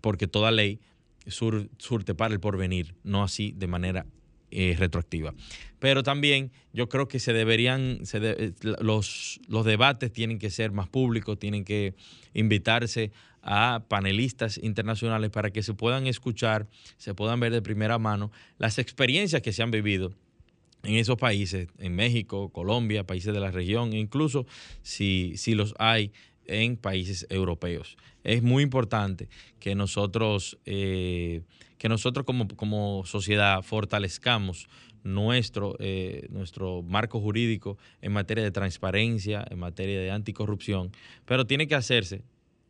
porque 0.00 0.26
toda 0.26 0.50
ley 0.50 0.80
surte 1.26 2.14
para 2.14 2.32
el 2.32 2.40
porvenir, 2.40 2.94
no 3.04 3.22
así 3.22 3.52
de 3.54 3.66
manera 3.66 4.06
eh, 4.50 4.76
retroactiva. 4.78 5.34
Pero 5.78 6.02
también 6.02 6.52
yo 6.72 6.88
creo 6.88 7.08
que 7.08 7.18
se 7.18 7.32
deberían, 7.32 8.00
eh, 8.12 8.52
los, 8.62 9.40
los 9.48 9.64
debates 9.64 10.12
tienen 10.12 10.38
que 10.38 10.50
ser 10.50 10.72
más 10.72 10.88
públicos, 10.88 11.38
tienen 11.38 11.64
que 11.64 11.94
invitarse 12.32 13.12
a 13.42 13.84
panelistas 13.88 14.58
internacionales 14.62 15.30
para 15.30 15.50
que 15.50 15.62
se 15.62 15.74
puedan 15.74 16.06
escuchar, 16.06 16.66
se 16.96 17.14
puedan 17.14 17.40
ver 17.40 17.52
de 17.52 17.60
primera 17.60 17.98
mano 17.98 18.32
las 18.58 18.78
experiencias 18.78 19.42
que 19.42 19.52
se 19.52 19.62
han 19.62 19.70
vivido 19.70 20.14
en 20.84 20.96
esos 20.96 21.16
países, 21.16 21.68
en 21.78 21.94
México, 21.94 22.50
Colombia, 22.50 23.04
países 23.04 23.34
de 23.34 23.40
la 23.40 23.50
región, 23.50 23.92
e 23.92 23.98
incluso 23.98 24.46
si, 24.82 25.34
si 25.36 25.54
los 25.54 25.74
hay 25.78 26.12
en 26.46 26.76
países 26.76 27.26
europeos. 27.30 27.96
Es 28.22 28.42
muy 28.42 28.62
importante 28.62 29.28
que 29.60 29.74
nosotros, 29.74 30.58
eh, 30.64 31.42
que 31.78 31.88
nosotros 31.88 32.24
como, 32.24 32.48
como, 32.48 33.04
sociedad 33.04 33.62
fortalezcamos 33.62 34.68
nuestro, 35.02 35.76
eh, 35.78 36.26
nuestro 36.30 36.82
marco 36.82 37.20
jurídico 37.20 37.78
en 38.00 38.12
materia 38.12 38.42
de 38.42 38.50
transparencia, 38.50 39.44
en 39.50 39.58
materia 39.58 40.00
de 40.00 40.10
anticorrupción, 40.10 40.90
pero 41.24 41.46
tiene 41.46 41.66
que 41.66 41.74
hacerse 41.74 42.24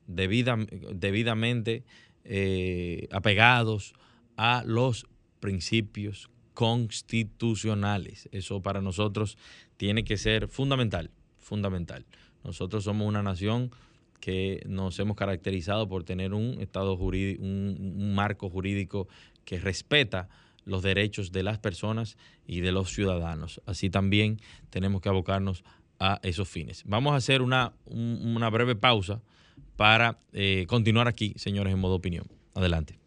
debidamente 0.07 1.85
eh, 2.25 3.09
apegados 3.13 3.95
a 4.37 4.63
los 4.67 5.07
principios 5.41 6.31
constitucionales. 6.55 8.29
Eso 8.33 8.63
para 8.63 8.81
nosotros 8.81 9.37
tiene 9.77 10.05
que 10.05 10.17
ser 10.17 10.49
fundamental, 10.49 11.11
fundamental. 11.39 12.07
Nosotros 12.43 12.85
somos 12.85 13.07
una 13.07 13.23
nación 13.23 13.71
que 14.25 14.63
nos 14.67 14.99
hemos 15.01 15.19
caracterizado 15.19 15.87
por 15.87 16.03
tener 16.03 16.33
un 16.33 16.59
estado 16.59 16.97
jurídico, 16.97 17.43
un, 17.43 18.15
marco 18.15 18.49
jurídico 18.49 19.07
que 19.45 19.59
respeta 19.59 20.31
los 20.65 20.83
derechos 20.83 21.31
de 21.31 21.43
las 21.43 21.59
personas 21.59 22.17
y 22.47 22.61
de 22.61 22.73
los 22.73 22.89
ciudadanos. 22.89 23.61
Así 23.67 23.91
también 23.91 24.41
tenemos 24.71 25.03
que 25.03 25.11
abocarnos 25.11 25.63
a 26.01 26.21
esos 26.23 26.49
fines. 26.49 26.85
Vamos 26.87 27.13
a 27.13 27.17
hacer 27.17 27.43
una, 27.43 27.75
una 27.85 28.49
breve 28.49 28.75
pausa 28.77 29.21
para 29.77 30.19
eh, 30.33 30.65
continuar 30.69 31.07
aquí, 31.07 31.35
señores, 31.37 31.75
en 31.75 31.81
modo 31.81 31.97
opinión. 31.97 32.25
Adelante. 32.55 33.04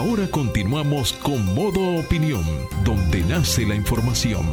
Ahora 0.00 0.26
continuamos 0.30 1.12
con 1.12 1.54
Modo 1.54 2.00
Opinión, 2.00 2.42
donde 2.86 3.20
nace 3.20 3.66
la 3.66 3.74
información. 3.74 4.46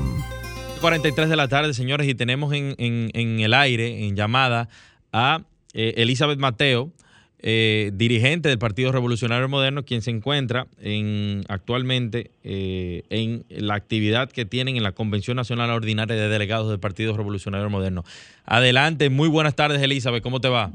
43 0.81 1.29
de 1.29 1.37
la 1.37 1.47
tarde, 1.47 1.73
señores, 1.73 2.05
y 2.09 2.15
tenemos 2.15 2.53
en, 2.53 2.75
el 3.15 3.53
aire, 3.53 4.05
en 4.05 4.17
llamada, 4.17 4.67
a 5.13 5.43
eh, 5.73 5.93
Elizabeth 5.95 6.37
Mateo, 6.37 6.91
eh, 7.39 7.91
dirigente 7.93 8.49
del 8.49 8.59
Partido 8.59 8.91
Revolucionario 8.91 9.47
Moderno, 9.47 9.85
quien 9.85 10.01
se 10.01 10.11
encuentra 10.11 10.67
en, 10.81 11.45
actualmente 11.47 12.31
eh, 12.43 13.03
en 13.09 13.45
la 13.47 13.75
actividad 13.75 14.29
que 14.29 14.43
tienen 14.43 14.75
en 14.75 14.83
la 14.83 14.91
Convención 14.91 15.37
Nacional 15.37 15.69
Ordinaria 15.69 16.17
de 16.17 16.27
Delegados 16.27 16.69
del 16.69 16.81
Partido 16.81 17.15
Revolucionario 17.15 17.69
Moderno. 17.69 18.03
Adelante, 18.45 19.09
muy 19.09 19.29
buenas 19.29 19.55
tardes, 19.55 19.81
Elizabeth, 19.81 20.21
¿cómo 20.21 20.41
te 20.41 20.49
va? 20.49 20.71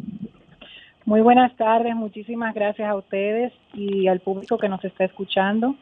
Muy 1.05 1.21
buenas 1.21 1.57
tardes, 1.57 1.95
muchísimas 1.97 2.55
gracias 2.55 2.89
a 2.89 2.95
ustedes 2.95 3.53
y 3.75 4.07
al 4.07 4.21
público 4.21 4.57
que 4.57 4.69
nos 4.69 4.85
está 4.85 5.05
escuchando. 5.05 5.75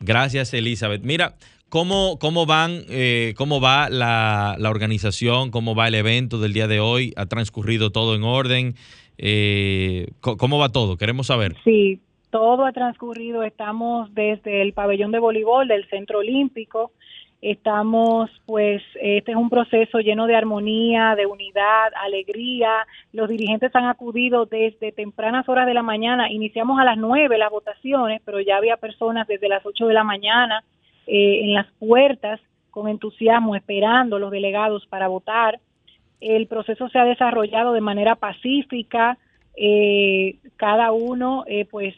Gracias, 0.00 0.52
Elizabeth. 0.52 1.02
Mira, 1.02 1.34
¿cómo, 1.68 2.18
cómo 2.18 2.44
van, 2.44 2.82
eh, 2.90 3.34
cómo 3.36 3.60
va 3.60 3.88
la, 3.88 4.56
organización, 4.68 5.50
cómo 5.50 5.74
va 5.74 5.88
el 5.88 5.94
evento 5.94 6.38
del 6.38 6.52
día 6.52 6.68
de 6.68 6.80
hoy? 6.80 7.14
¿Ha 7.16 7.26
transcurrido 7.26 7.90
todo 7.90 8.14
en 8.14 8.22
orden? 8.22 8.74
Eh, 9.16 10.08
¿Cómo 10.20 10.58
va 10.58 10.70
todo? 10.70 10.96
Queremos 10.96 11.26
saber. 11.28 11.56
Sí, 11.64 12.00
todo 12.30 12.64
ha 12.66 12.72
transcurrido. 12.72 13.42
Estamos 13.42 14.12
desde 14.14 14.62
el 14.62 14.72
pabellón 14.74 15.12
de 15.12 15.18
voleibol 15.18 15.68
del 15.68 15.88
Centro 15.88 16.18
Olímpico 16.18 16.92
Estamos, 17.42 18.30
pues, 18.44 18.82
este 19.00 19.30
es 19.30 19.36
un 19.36 19.48
proceso 19.48 20.00
lleno 20.00 20.26
de 20.26 20.36
armonía, 20.36 21.14
de 21.16 21.24
unidad, 21.24 21.90
alegría. 21.96 22.86
Los 23.14 23.30
dirigentes 23.30 23.74
han 23.74 23.86
acudido 23.86 24.44
desde 24.44 24.92
tempranas 24.92 25.48
horas 25.48 25.66
de 25.66 25.72
la 25.72 25.82
mañana. 25.82 26.30
Iniciamos 26.30 26.78
a 26.78 26.84
las 26.84 26.98
nueve 26.98 27.38
las 27.38 27.50
votaciones, 27.50 28.20
pero 28.26 28.40
ya 28.40 28.58
había 28.58 28.76
personas 28.76 29.26
desde 29.26 29.48
las 29.48 29.64
ocho 29.64 29.86
de 29.86 29.94
la 29.94 30.04
mañana 30.04 30.62
eh, 31.06 31.40
en 31.44 31.54
las 31.54 31.66
puertas 31.78 32.40
con 32.70 32.88
entusiasmo 32.88 33.56
esperando 33.56 34.18
los 34.18 34.30
delegados 34.30 34.86
para 34.86 35.08
votar. 35.08 35.60
El 36.20 36.46
proceso 36.46 36.90
se 36.90 36.98
ha 36.98 37.06
desarrollado 37.06 37.72
de 37.72 37.80
manera 37.80 38.16
pacífica. 38.16 39.16
Eh, 39.56 40.36
cada 40.56 40.92
uno, 40.92 41.44
eh, 41.46 41.64
pues, 41.64 41.94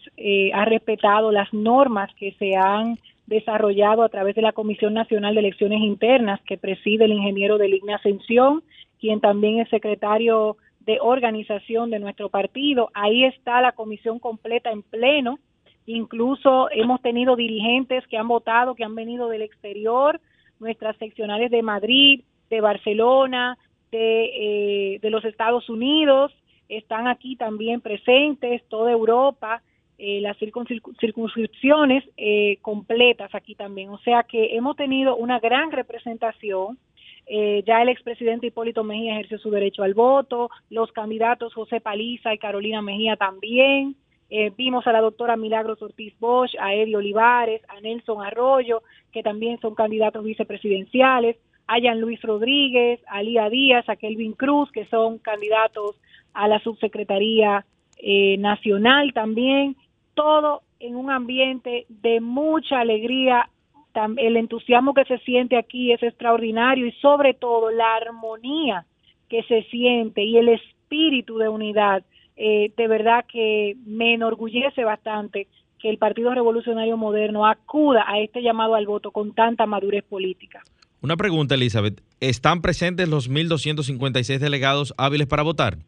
ha 0.55 0.65
respetado 0.67 1.33
las 1.33 1.53
normas 1.53 2.15
que 2.15 2.31
se 2.39 2.55
han 2.55 2.97
desarrollado 3.33 4.03
a 4.03 4.09
través 4.09 4.35
de 4.35 4.43
la 4.43 4.53
Comisión 4.53 4.95
Nacional 4.95 5.35
de 5.35 5.41
Elecciones 5.41 5.81
Internas 5.81 6.41
que 6.43 6.59
preside 6.59 7.07
el 7.07 7.13
ingeniero 7.13 7.59
de 7.59 7.69
Ligna 7.69 7.97
Ascensión, 7.97 8.63
quien 9.01 9.21
también 9.21 9.59
es 9.59 9.69
secretario 9.69 10.57
de 10.81 10.99
organización 11.01 11.91
de 11.91 11.99
nuestro 11.99 12.29
partido. 12.29 12.91
Ahí 12.95 13.25
está 13.25 13.61
la 13.61 13.73
comisión 13.73 14.19
completa 14.19 14.71
en 14.71 14.83
pleno. 14.83 15.39
Incluso 15.87 16.69
hemos 16.71 17.01
tenido 17.03 17.35
dirigentes 17.35 18.07
que 18.07 18.17
han 18.17 18.29
votado, 18.29 18.75
que 18.75 18.85
han 18.85 18.95
venido 18.95 19.29
del 19.29 19.43
exterior, 19.43 20.21
nuestras 20.61 20.97
seccionales 20.99 21.51
de 21.51 21.63
Madrid, 21.63 22.23
de 22.51 22.61
Barcelona, 22.61 23.59
de, 23.91 24.25
eh, 24.95 24.99
de 25.01 25.11
los 25.11 25.25
Estados 25.25 25.69
Unidos, 25.69 26.33
están 26.69 27.07
aquí 27.07 27.37
también 27.37 27.81
presentes, 27.81 28.63
toda 28.69 28.93
Europa 28.93 29.63
eh, 30.05 30.21
las 30.21 30.37
circunscripciones 30.37 32.03
eh, 32.17 32.59
completas 32.61 33.33
aquí 33.37 33.55
también. 33.55 33.91
O 33.91 33.99
sea 33.99 34.25
que 34.25 34.57
hemos 34.57 34.75
tenido 34.75 35.15
una 35.15 35.39
gran 35.39 35.71
representación. 35.71 36.77
Eh, 37.29 37.63
ya 37.65 37.81
el 37.83 37.89
expresidente 37.89 38.49
Hipólito 38.49 38.83
Mejía 38.83 39.13
ejerció 39.13 39.39
su 39.39 39.53
derecho 39.53 39.85
al 39.85 39.95
voto, 39.95 40.51
los 40.71 40.91
candidatos 40.91 41.55
José 41.55 41.81
Paliza 41.81 42.35
y 42.35 42.39
Carolina 42.39 42.83
Mejía 42.83 43.15
también. 43.15 43.95
vimos 44.57 44.85
a 44.89 44.93
la 44.93 45.01
doctora 45.01 45.37
Milagros 45.37 45.81
Ortiz 45.81 46.15
Bosch, 46.19 46.57
a 46.59 46.75
Eddie 46.75 46.97
Olivares, 46.97 47.63
a 47.69 47.81
Nelson 47.81 48.25
Arroyo, 48.25 48.83
que 49.13 49.23
también 49.23 49.61
son 49.61 49.77
candidatos 49.77 50.25
vicepresidenciales, 50.25 51.37
a 51.69 51.79
Jean 51.79 52.01
Luis 52.01 52.21
Rodríguez, 52.23 52.99
a 53.07 53.23
Lía 53.23 53.49
Díaz, 53.49 53.89
a 53.89 53.95
Kelvin 53.95 54.33
Cruz, 54.33 54.73
que 54.73 54.87
son 54.87 55.19
candidatos 55.19 55.95
a 56.33 56.49
la 56.49 56.59
subsecretaría 56.59 57.65
nacional 58.39 59.13
también 59.13 59.77
todo 60.15 60.63
en 60.81 60.97
un 60.97 61.11
ambiente 61.11 61.87
de 61.89 62.21
mucha 62.21 62.81
alegría. 62.81 63.49
El 64.17 64.37
entusiasmo 64.37 64.95
que 64.95 65.05
se 65.05 65.19
siente 65.19 65.57
aquí 65.57 65.93
es 65.93 66.03
extraordinario 66.03 66.87
y 66.87 66.93
sobre 66.93 67.35
todo 67.35 67.71
la 67.71 67.97
armonía 67.97 68.87
que 69.29 69.43
se 69.45 69.63
siente 69.65 70.23
y 70.23 70.39
el 70.39 70.49
espíritu 70.49 71.39
de 71.39 71.49
unidad. 71.49 72.05
Eh, 72.37 72.73
de 72.77 72.89
verdad 72.89 73.25
que 73.31 73.77
me 73.85 74.15
enorgullece 74.15 74.85
bastante 74.85 75.47
que 75.79 75.91
el 75.91 75.99
Partido 75.99 76.33
Revolucionario 76.33 76.97
Moderno 76.97 77.47
acuda 77.47 78.05
a 78.07 78.21
este 78.21 78.41
llamado 78.43 78.75
al 78.75 78.87
voto 78.87 79.11
con 79.11 79.35
tanta 79.35 79.67
madurez 79.67 80.05
política. 80.05 80.63
Una 81.03 81.17
pregunta, 81.17 81.57
Elizabeth. 81.57 82.01
¿Están 82.21 82.63
presentes 82.63 83.09
los 83.09 83.29
1.256 83.29 84.39
delegados 84.39 84.95
hábiles 84.97 85.27
para 85.27 85.43
votar? 85.43 85.79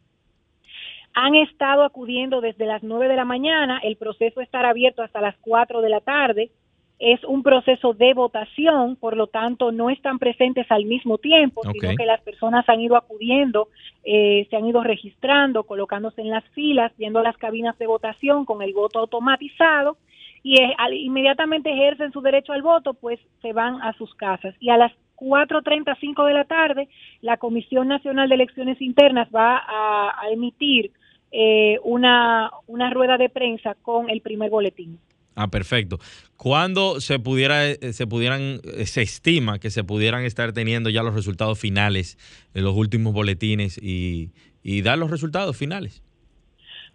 Han 1.15 1.35
estado 1.35 1.83
acudiendo 1.83 2.41
desde 2.41 2.65
las 2.65 2.83
9 2.83 3.07
de 3.07 3.15
la 3.15 3.25
mañana, 3.25 3.79
el 3.83 3.95
proceso 3.95 4.41
estará 4.41 4.69
abierto 4.69 5.01
hasta 5.01 5.21
las 5.21 5.35
4 5.41 5.81
de 5.81 5.89
la 5.89 6.01
tarde. 6.01 6.51
Es 6.99 7.23
un 7.25 7.43
proceso 7.43 7.93
de 7.93 8.13
votación, 8.13 8.95
por 8.95 9.17
lo 9.17 9.27
tanto 9.27 9.71
no 9.71 9.89
están 9.89 10.19
presentes 10.19 10.65
al 10.69 10.85
mismo 10.85 11.17
tiempo, 11.17 11.61
sino 11.63 11.95
que 11.95 12.05
las 12.05 12.21
personas 12.21 12.67
han 12.69 12.79
ido 12.79 12.95
acudiendo, 12.95 13.67
eh, 14.03 14.47
se 14.49 14.55
han 14.55 14.65
ido 14.65 14.81
registrando, 14.81 15.63
colocándose 15.63 16.21
en 16.21 16.29
las 16.29 16.43
filas, 16.49 16.91
viendo 16.97 17.21
las 17.21 17.37
cabinas 17.37 17.77
de 17.77 17.87
votación 17.87 18.45
con 18.45 18.61
el 18.61 18.73
voto 18.73 18.99
automatizado 18.99 19.97
y 20.45 20.61
eh, 20.61 20.75
inmediatamente 20.91 21.71
ejercen 21.71 22.11
su 22.11 22.21
derecho 22.21 22.53
al 22.53 22.61
voto, 22.61 22.93
pues 22.93 23.19
se 23.41 23.51
van 23.51 23.81
a 23.81 23.93
sus 23.93 24.13
casas. 24.13 24.53
Y 24.59 24.69
a 24.69 24.77
las 24.77 24.91
4.35 25.15 26.27
de 26.27 26.33
la 26.33 26.45
tarde, 26.45 26.87
la 27.21 27.37
Comisión 27.37 27.87
Nacional 27.87 28.29
de 28.29 28.35
Elecciones 28.35 28.81
Internas 28.81 29.27
va 29.35 29.63
a, 29.67 30.29
emitir 30.29 30.91
eh, 31.31 31.79
una, 31.83 32.51
una 32.67 32.89
rueda 32.91 33.17
de 33.17 33.29
prensa 33.29 33.75
con 33.81 34.09
el 34.09 34.21
primer 34.21 34.49
boletín. 34.49 34.99
Ah, 35.35 35.49
perfecto. 35.49 35.99
¿Cuándo 36.37 37.01
se 37.01 37.19
pudiera, 37.19 37.67
eh, 37.67 37.93
se 37.93 38.07
pudieran, 38.07 38.61
eh, 38.63 38.85
se 38.85 39.01
estima 39.01 39.59
que 39.59 39.69
se 39.69 39.83
pudieran 39.83 40.23
estar 40.23 40.53
teniendo 40.53 40.89
ya 40.89 41.03
los 41.03 41.13
resultados 41.13 41.59
finales 41.59 42.17
de 42.53 42.61
los 42.61 42.73
últimos 42.75 43.13
boletines 43.13 43.77
y, 43.77 44.31
y 44.63 44.81
dar 44.81 44.97
los 44.97 45.11
resultados 45.11 45.57
finales? 45.57 46.01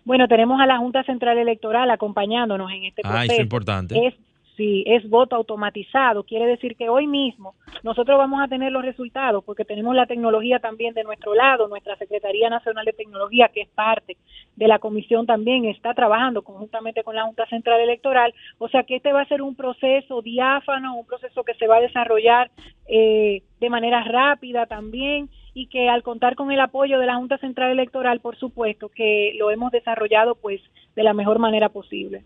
Bueno, 0.04 0.26
tenemos 0.26 0.58
a 0.60 0.66
la 0.66 0.78
Junta 0.78 1.04
Central 1.04 1.36
Electoral 1.36 1.90
acompañándonos 1.90 2.70
en 2.72 2.84
este 2.84 3.02
proceso. 3.02 3.20
Ah, 3.20 3.24
eso 3.24 3.34
es 3.34 3.40
importante. 3.40 4.06
Es 4.06 4.14
Sí, 4.60 4.84
es 4.86 5.08
voto 5.08 5.36
automatizado. 5.36 6.22
Quiere 6.24 6.44
decir 6.44 6.76
que 6.76 6.90
hoy 6.90 7.06
mismo 7.06 7.54
nosotros 7.82 8.18
vamos 8.18 8.42
a 8.42 8.46
tener 8.46 8.70
los 8.70 8.84
resultados 8.84 9.42
porque 9.42 9.64
tenemos 9.64 9.94
la 9.94 10.04
tecnología 10.04 10.58
también 10.58 10.92
de 10.92 11.02
nuestro 11.02 11.34
lado. 11.34 11.66
Nuestra 11.66 11.96
Secretaría 11.96 12.50
Nacional 12.50 12.84
de 12.84 12.92
Tecnología, 12.92 13.48
que 13.48 13.62
es 13.62 13.70
parte 13.70 14.18
de 14.56 14.68
la 14.68 14.78
comisión, 14.78 15.24
también 15.24 15.64
está 15.64 15.94
trabajando 15.94 16.42
conjuntamente 16.42 17.02
con 17.04 17.16
la 17.16 17.24
Junta 17.24 17.46
Central 17.46 17.80
Electoral. 17.80 18.34
O 18.58 18.68
sea 18.68 18.82
que 18.82 18.96
este 18.96 19.14
va 19.14 19.22
a 19.22 19.28
ser 19.28 19.40
un 19.40 19.54
proceso 19.54 20.20
diáfano, 20.20 20.94
un 20.94 21.06
proceso 21.06 21.42
que 21.42 21.54
se 21.54 21.66
va 21.66 21.76
a 21.76 21.80
desarrollar 21.80 22.50
eh, 22.86 23.42
de 23.60 23.70
manera 23.70 24.04
rápida 24.04 24.66
también 24.66 25.30
y 25.54 25.68
que 25.68 25.88
al 25.88 26.02
contar 26.02 26.34
con 26.34 26.52
el 26.52 26.60
apoyo 26.60 26.98
de 26.98 27.06
la 27.06 27.16
Junta 27.16 27.38
Central 27.38 27.70
Electoral, 27.70 28.20
por 28.20 28.36
supuesto, 28.36 28.90
que 28.90 29.32
lo 29.38 29.50
hemos 29.50 29.72
desarrollado 29.72 30.34
pues 30.34 30.60
de 30.96 31.02
la 31.02 31.14
mejor 31.14 31.38
manera 31.38 31.70
posible. 31.70 32.24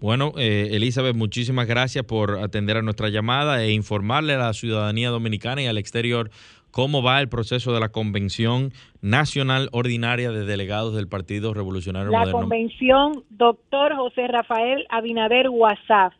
Bueno, 0.00 0.32
eh, 0.38 0.68
Elizabeth, 0.72 1.16
muchísimas 1.16 1.66
gracias 1.66 2.04
por 2.04 2.38
atender 2.38 2.76
a 2.76 2.82
nuestra 2.82 3.08
llamada 3.08 3.64
e 3.64 3.72
informarle 3.72 4.34
a 4.34 4.38
la 4.38 4.52
ciudadanía 4.52 5.10
dominicana 5.10 5.62
y 5.62 5.66
al 5.66 5.76
exterior 5.76 6.30
cómo 6.70 7.02
va 7.02 7.20
el 7.20 7.28
proceso 7.28 7.72
de 7.72 7.80
la 7.80 7.88
Convención 7.88 8.72
Nacional 9.00 9.68
Ordinaria 9.72 10.30
de 10.30 10.44
Delegados 10.44 10.94
del 10.94 11.08
Partido 11.08 11.52
Revolucionario 11.52 12.10
la 12.12 12.20
Moderno. 12.20 12.38
La 12.38 12.42
convención, 12.42 13.24
doctor 13.30 13.96
José 13.96 14.28
Rafael 14.28 14.86
Abinader 14.88 15.48
Wasaf, 15.48 16.14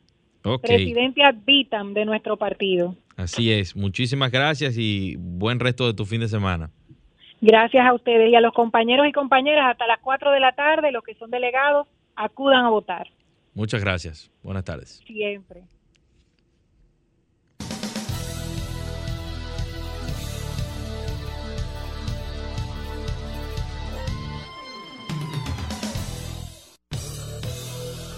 presidente 0.61 1.23
ad 1.23 1.37
vitam 1.47 1.95
de 1.95 2.05
nuestro 2.05 2.37
partido. 2.37 2.97
Así 3.17 3.53
es, 3.53 3.77
muchísimas 3.77 4.33
gracias 4.33 4.77
y 4.77 5.17
buen 5.19 5.61
resto 5.61 5.87
de 5.87 5.95
tu 5.95 6.05
fin 6.05 6.21
de 6.21 6.29
semana. 6.29 6.71
Gracias 7.41 7.87
a 7.87 7.95
ustedes 7.95 8.31
y 8.31 8.35
a 8.35 8.41
los 8.41 8.53
compañeros 8.53 9.07
y 9.07 9.13
compañeras 9.13 9.67
hasta 9.71 9.87
las 9.87 10.01
4 10.01 10.33
de 10.33 10.41
la 10.41 10.53
tarde, 10.53 10.91
los 10.91 11.05
que 11.05 11.15
son 11.15 11.31
delegados, 11.31 11.87
acudan 12.17 12.65
a 12.65 12.71
votar. 12.71 13.07
Muchas 13.55 13.81
gracias. 13.81 14.31
Buenas 14.43 14.65
tardes. 14.65 15.01
Siempre. 15.07 15.65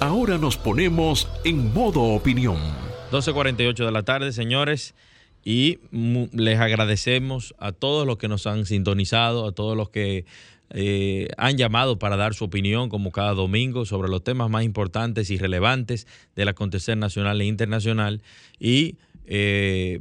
Ahora 0.00 0.38
nos 0.38 0.56
ponemos 0.56 1.28
en 1.44 1.74
modo 1.74 2.00
opinión. 2.00 2.56
12.48 3.12 3.84
de 3.84 3.92
la 3.92 4.02
tarde, 4.02 4.32
señores, 4.32 4.94
y 5.44 5.78
les 6.32 6.58
agradecemos 6.58 7.54
a 7.58 7.72
todos 7.72 8.06
los 8.06 8.16
que 8.16 8.26
nos 8.26 8.46
han 8.46 8.64
sintonizado, 8.64 9.46
a 9.46 9.52
todos 9.52 9.76
los 9.76 9.90
que 9.90 10.24
eh, 10.72 11.28
han 11.36 11.56
llamado 11.56 11.98
para 11.98 12.16
dar 12.16 12.34
su 12.34 12.44
opinión, 12.44 12.88
como 12.88 13.10
cada 13.10 13.34
domingo, 13.34 13.84
sobre 13.84 14.08
los 14.08 14.22
temas 14.22 14.50
más 14.50 14.64
importantes 14.64 15.30
y 15.30 15.38
relevantes 15.38 16.06
del 16.36 16.48
acontecer 16.48 16.96
nacional 16.96 17.40
e 17.40 17.46
internacional 17.46 18.22
y 18.58 18.96
eh, 19.26 20.00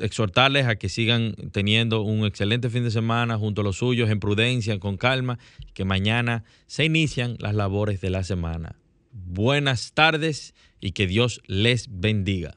exhortarles 0.00 0.66
a 0.66 0.76
que 0.76 0.88
sigan 0.88 1.34
teniendo 1.52 2.02
un 2.02 2.24
excelente 2.24 2.70
fin 2.70 2.84
de 2.84 2.90
semana 2.90 3.38
junto 3.38 3.60
a 3.60 3.64
los 3.64 3.78
suyos, 3.78 4.10
en 4.10 4.20
prudencia, 4.20 4.78
con 4.78 4.96
calma, 4.96 5.38
que 5.74 5.84
mañana 5.84 6.44
se 6.66 6.84
inician 6.84 7.36
las 7.38 7.54
labores 7.54 8.00
de 8.00 8.10
la 8.10 8.24
semana. 8.24 8.76
Buenas 9.12 9.92
tardes 9.92 10.54
y 10.80 10.92
que 10.92 11.06
Dios 11.06 11.40
les 11.46 11.88
bendiga. 11.90 12.56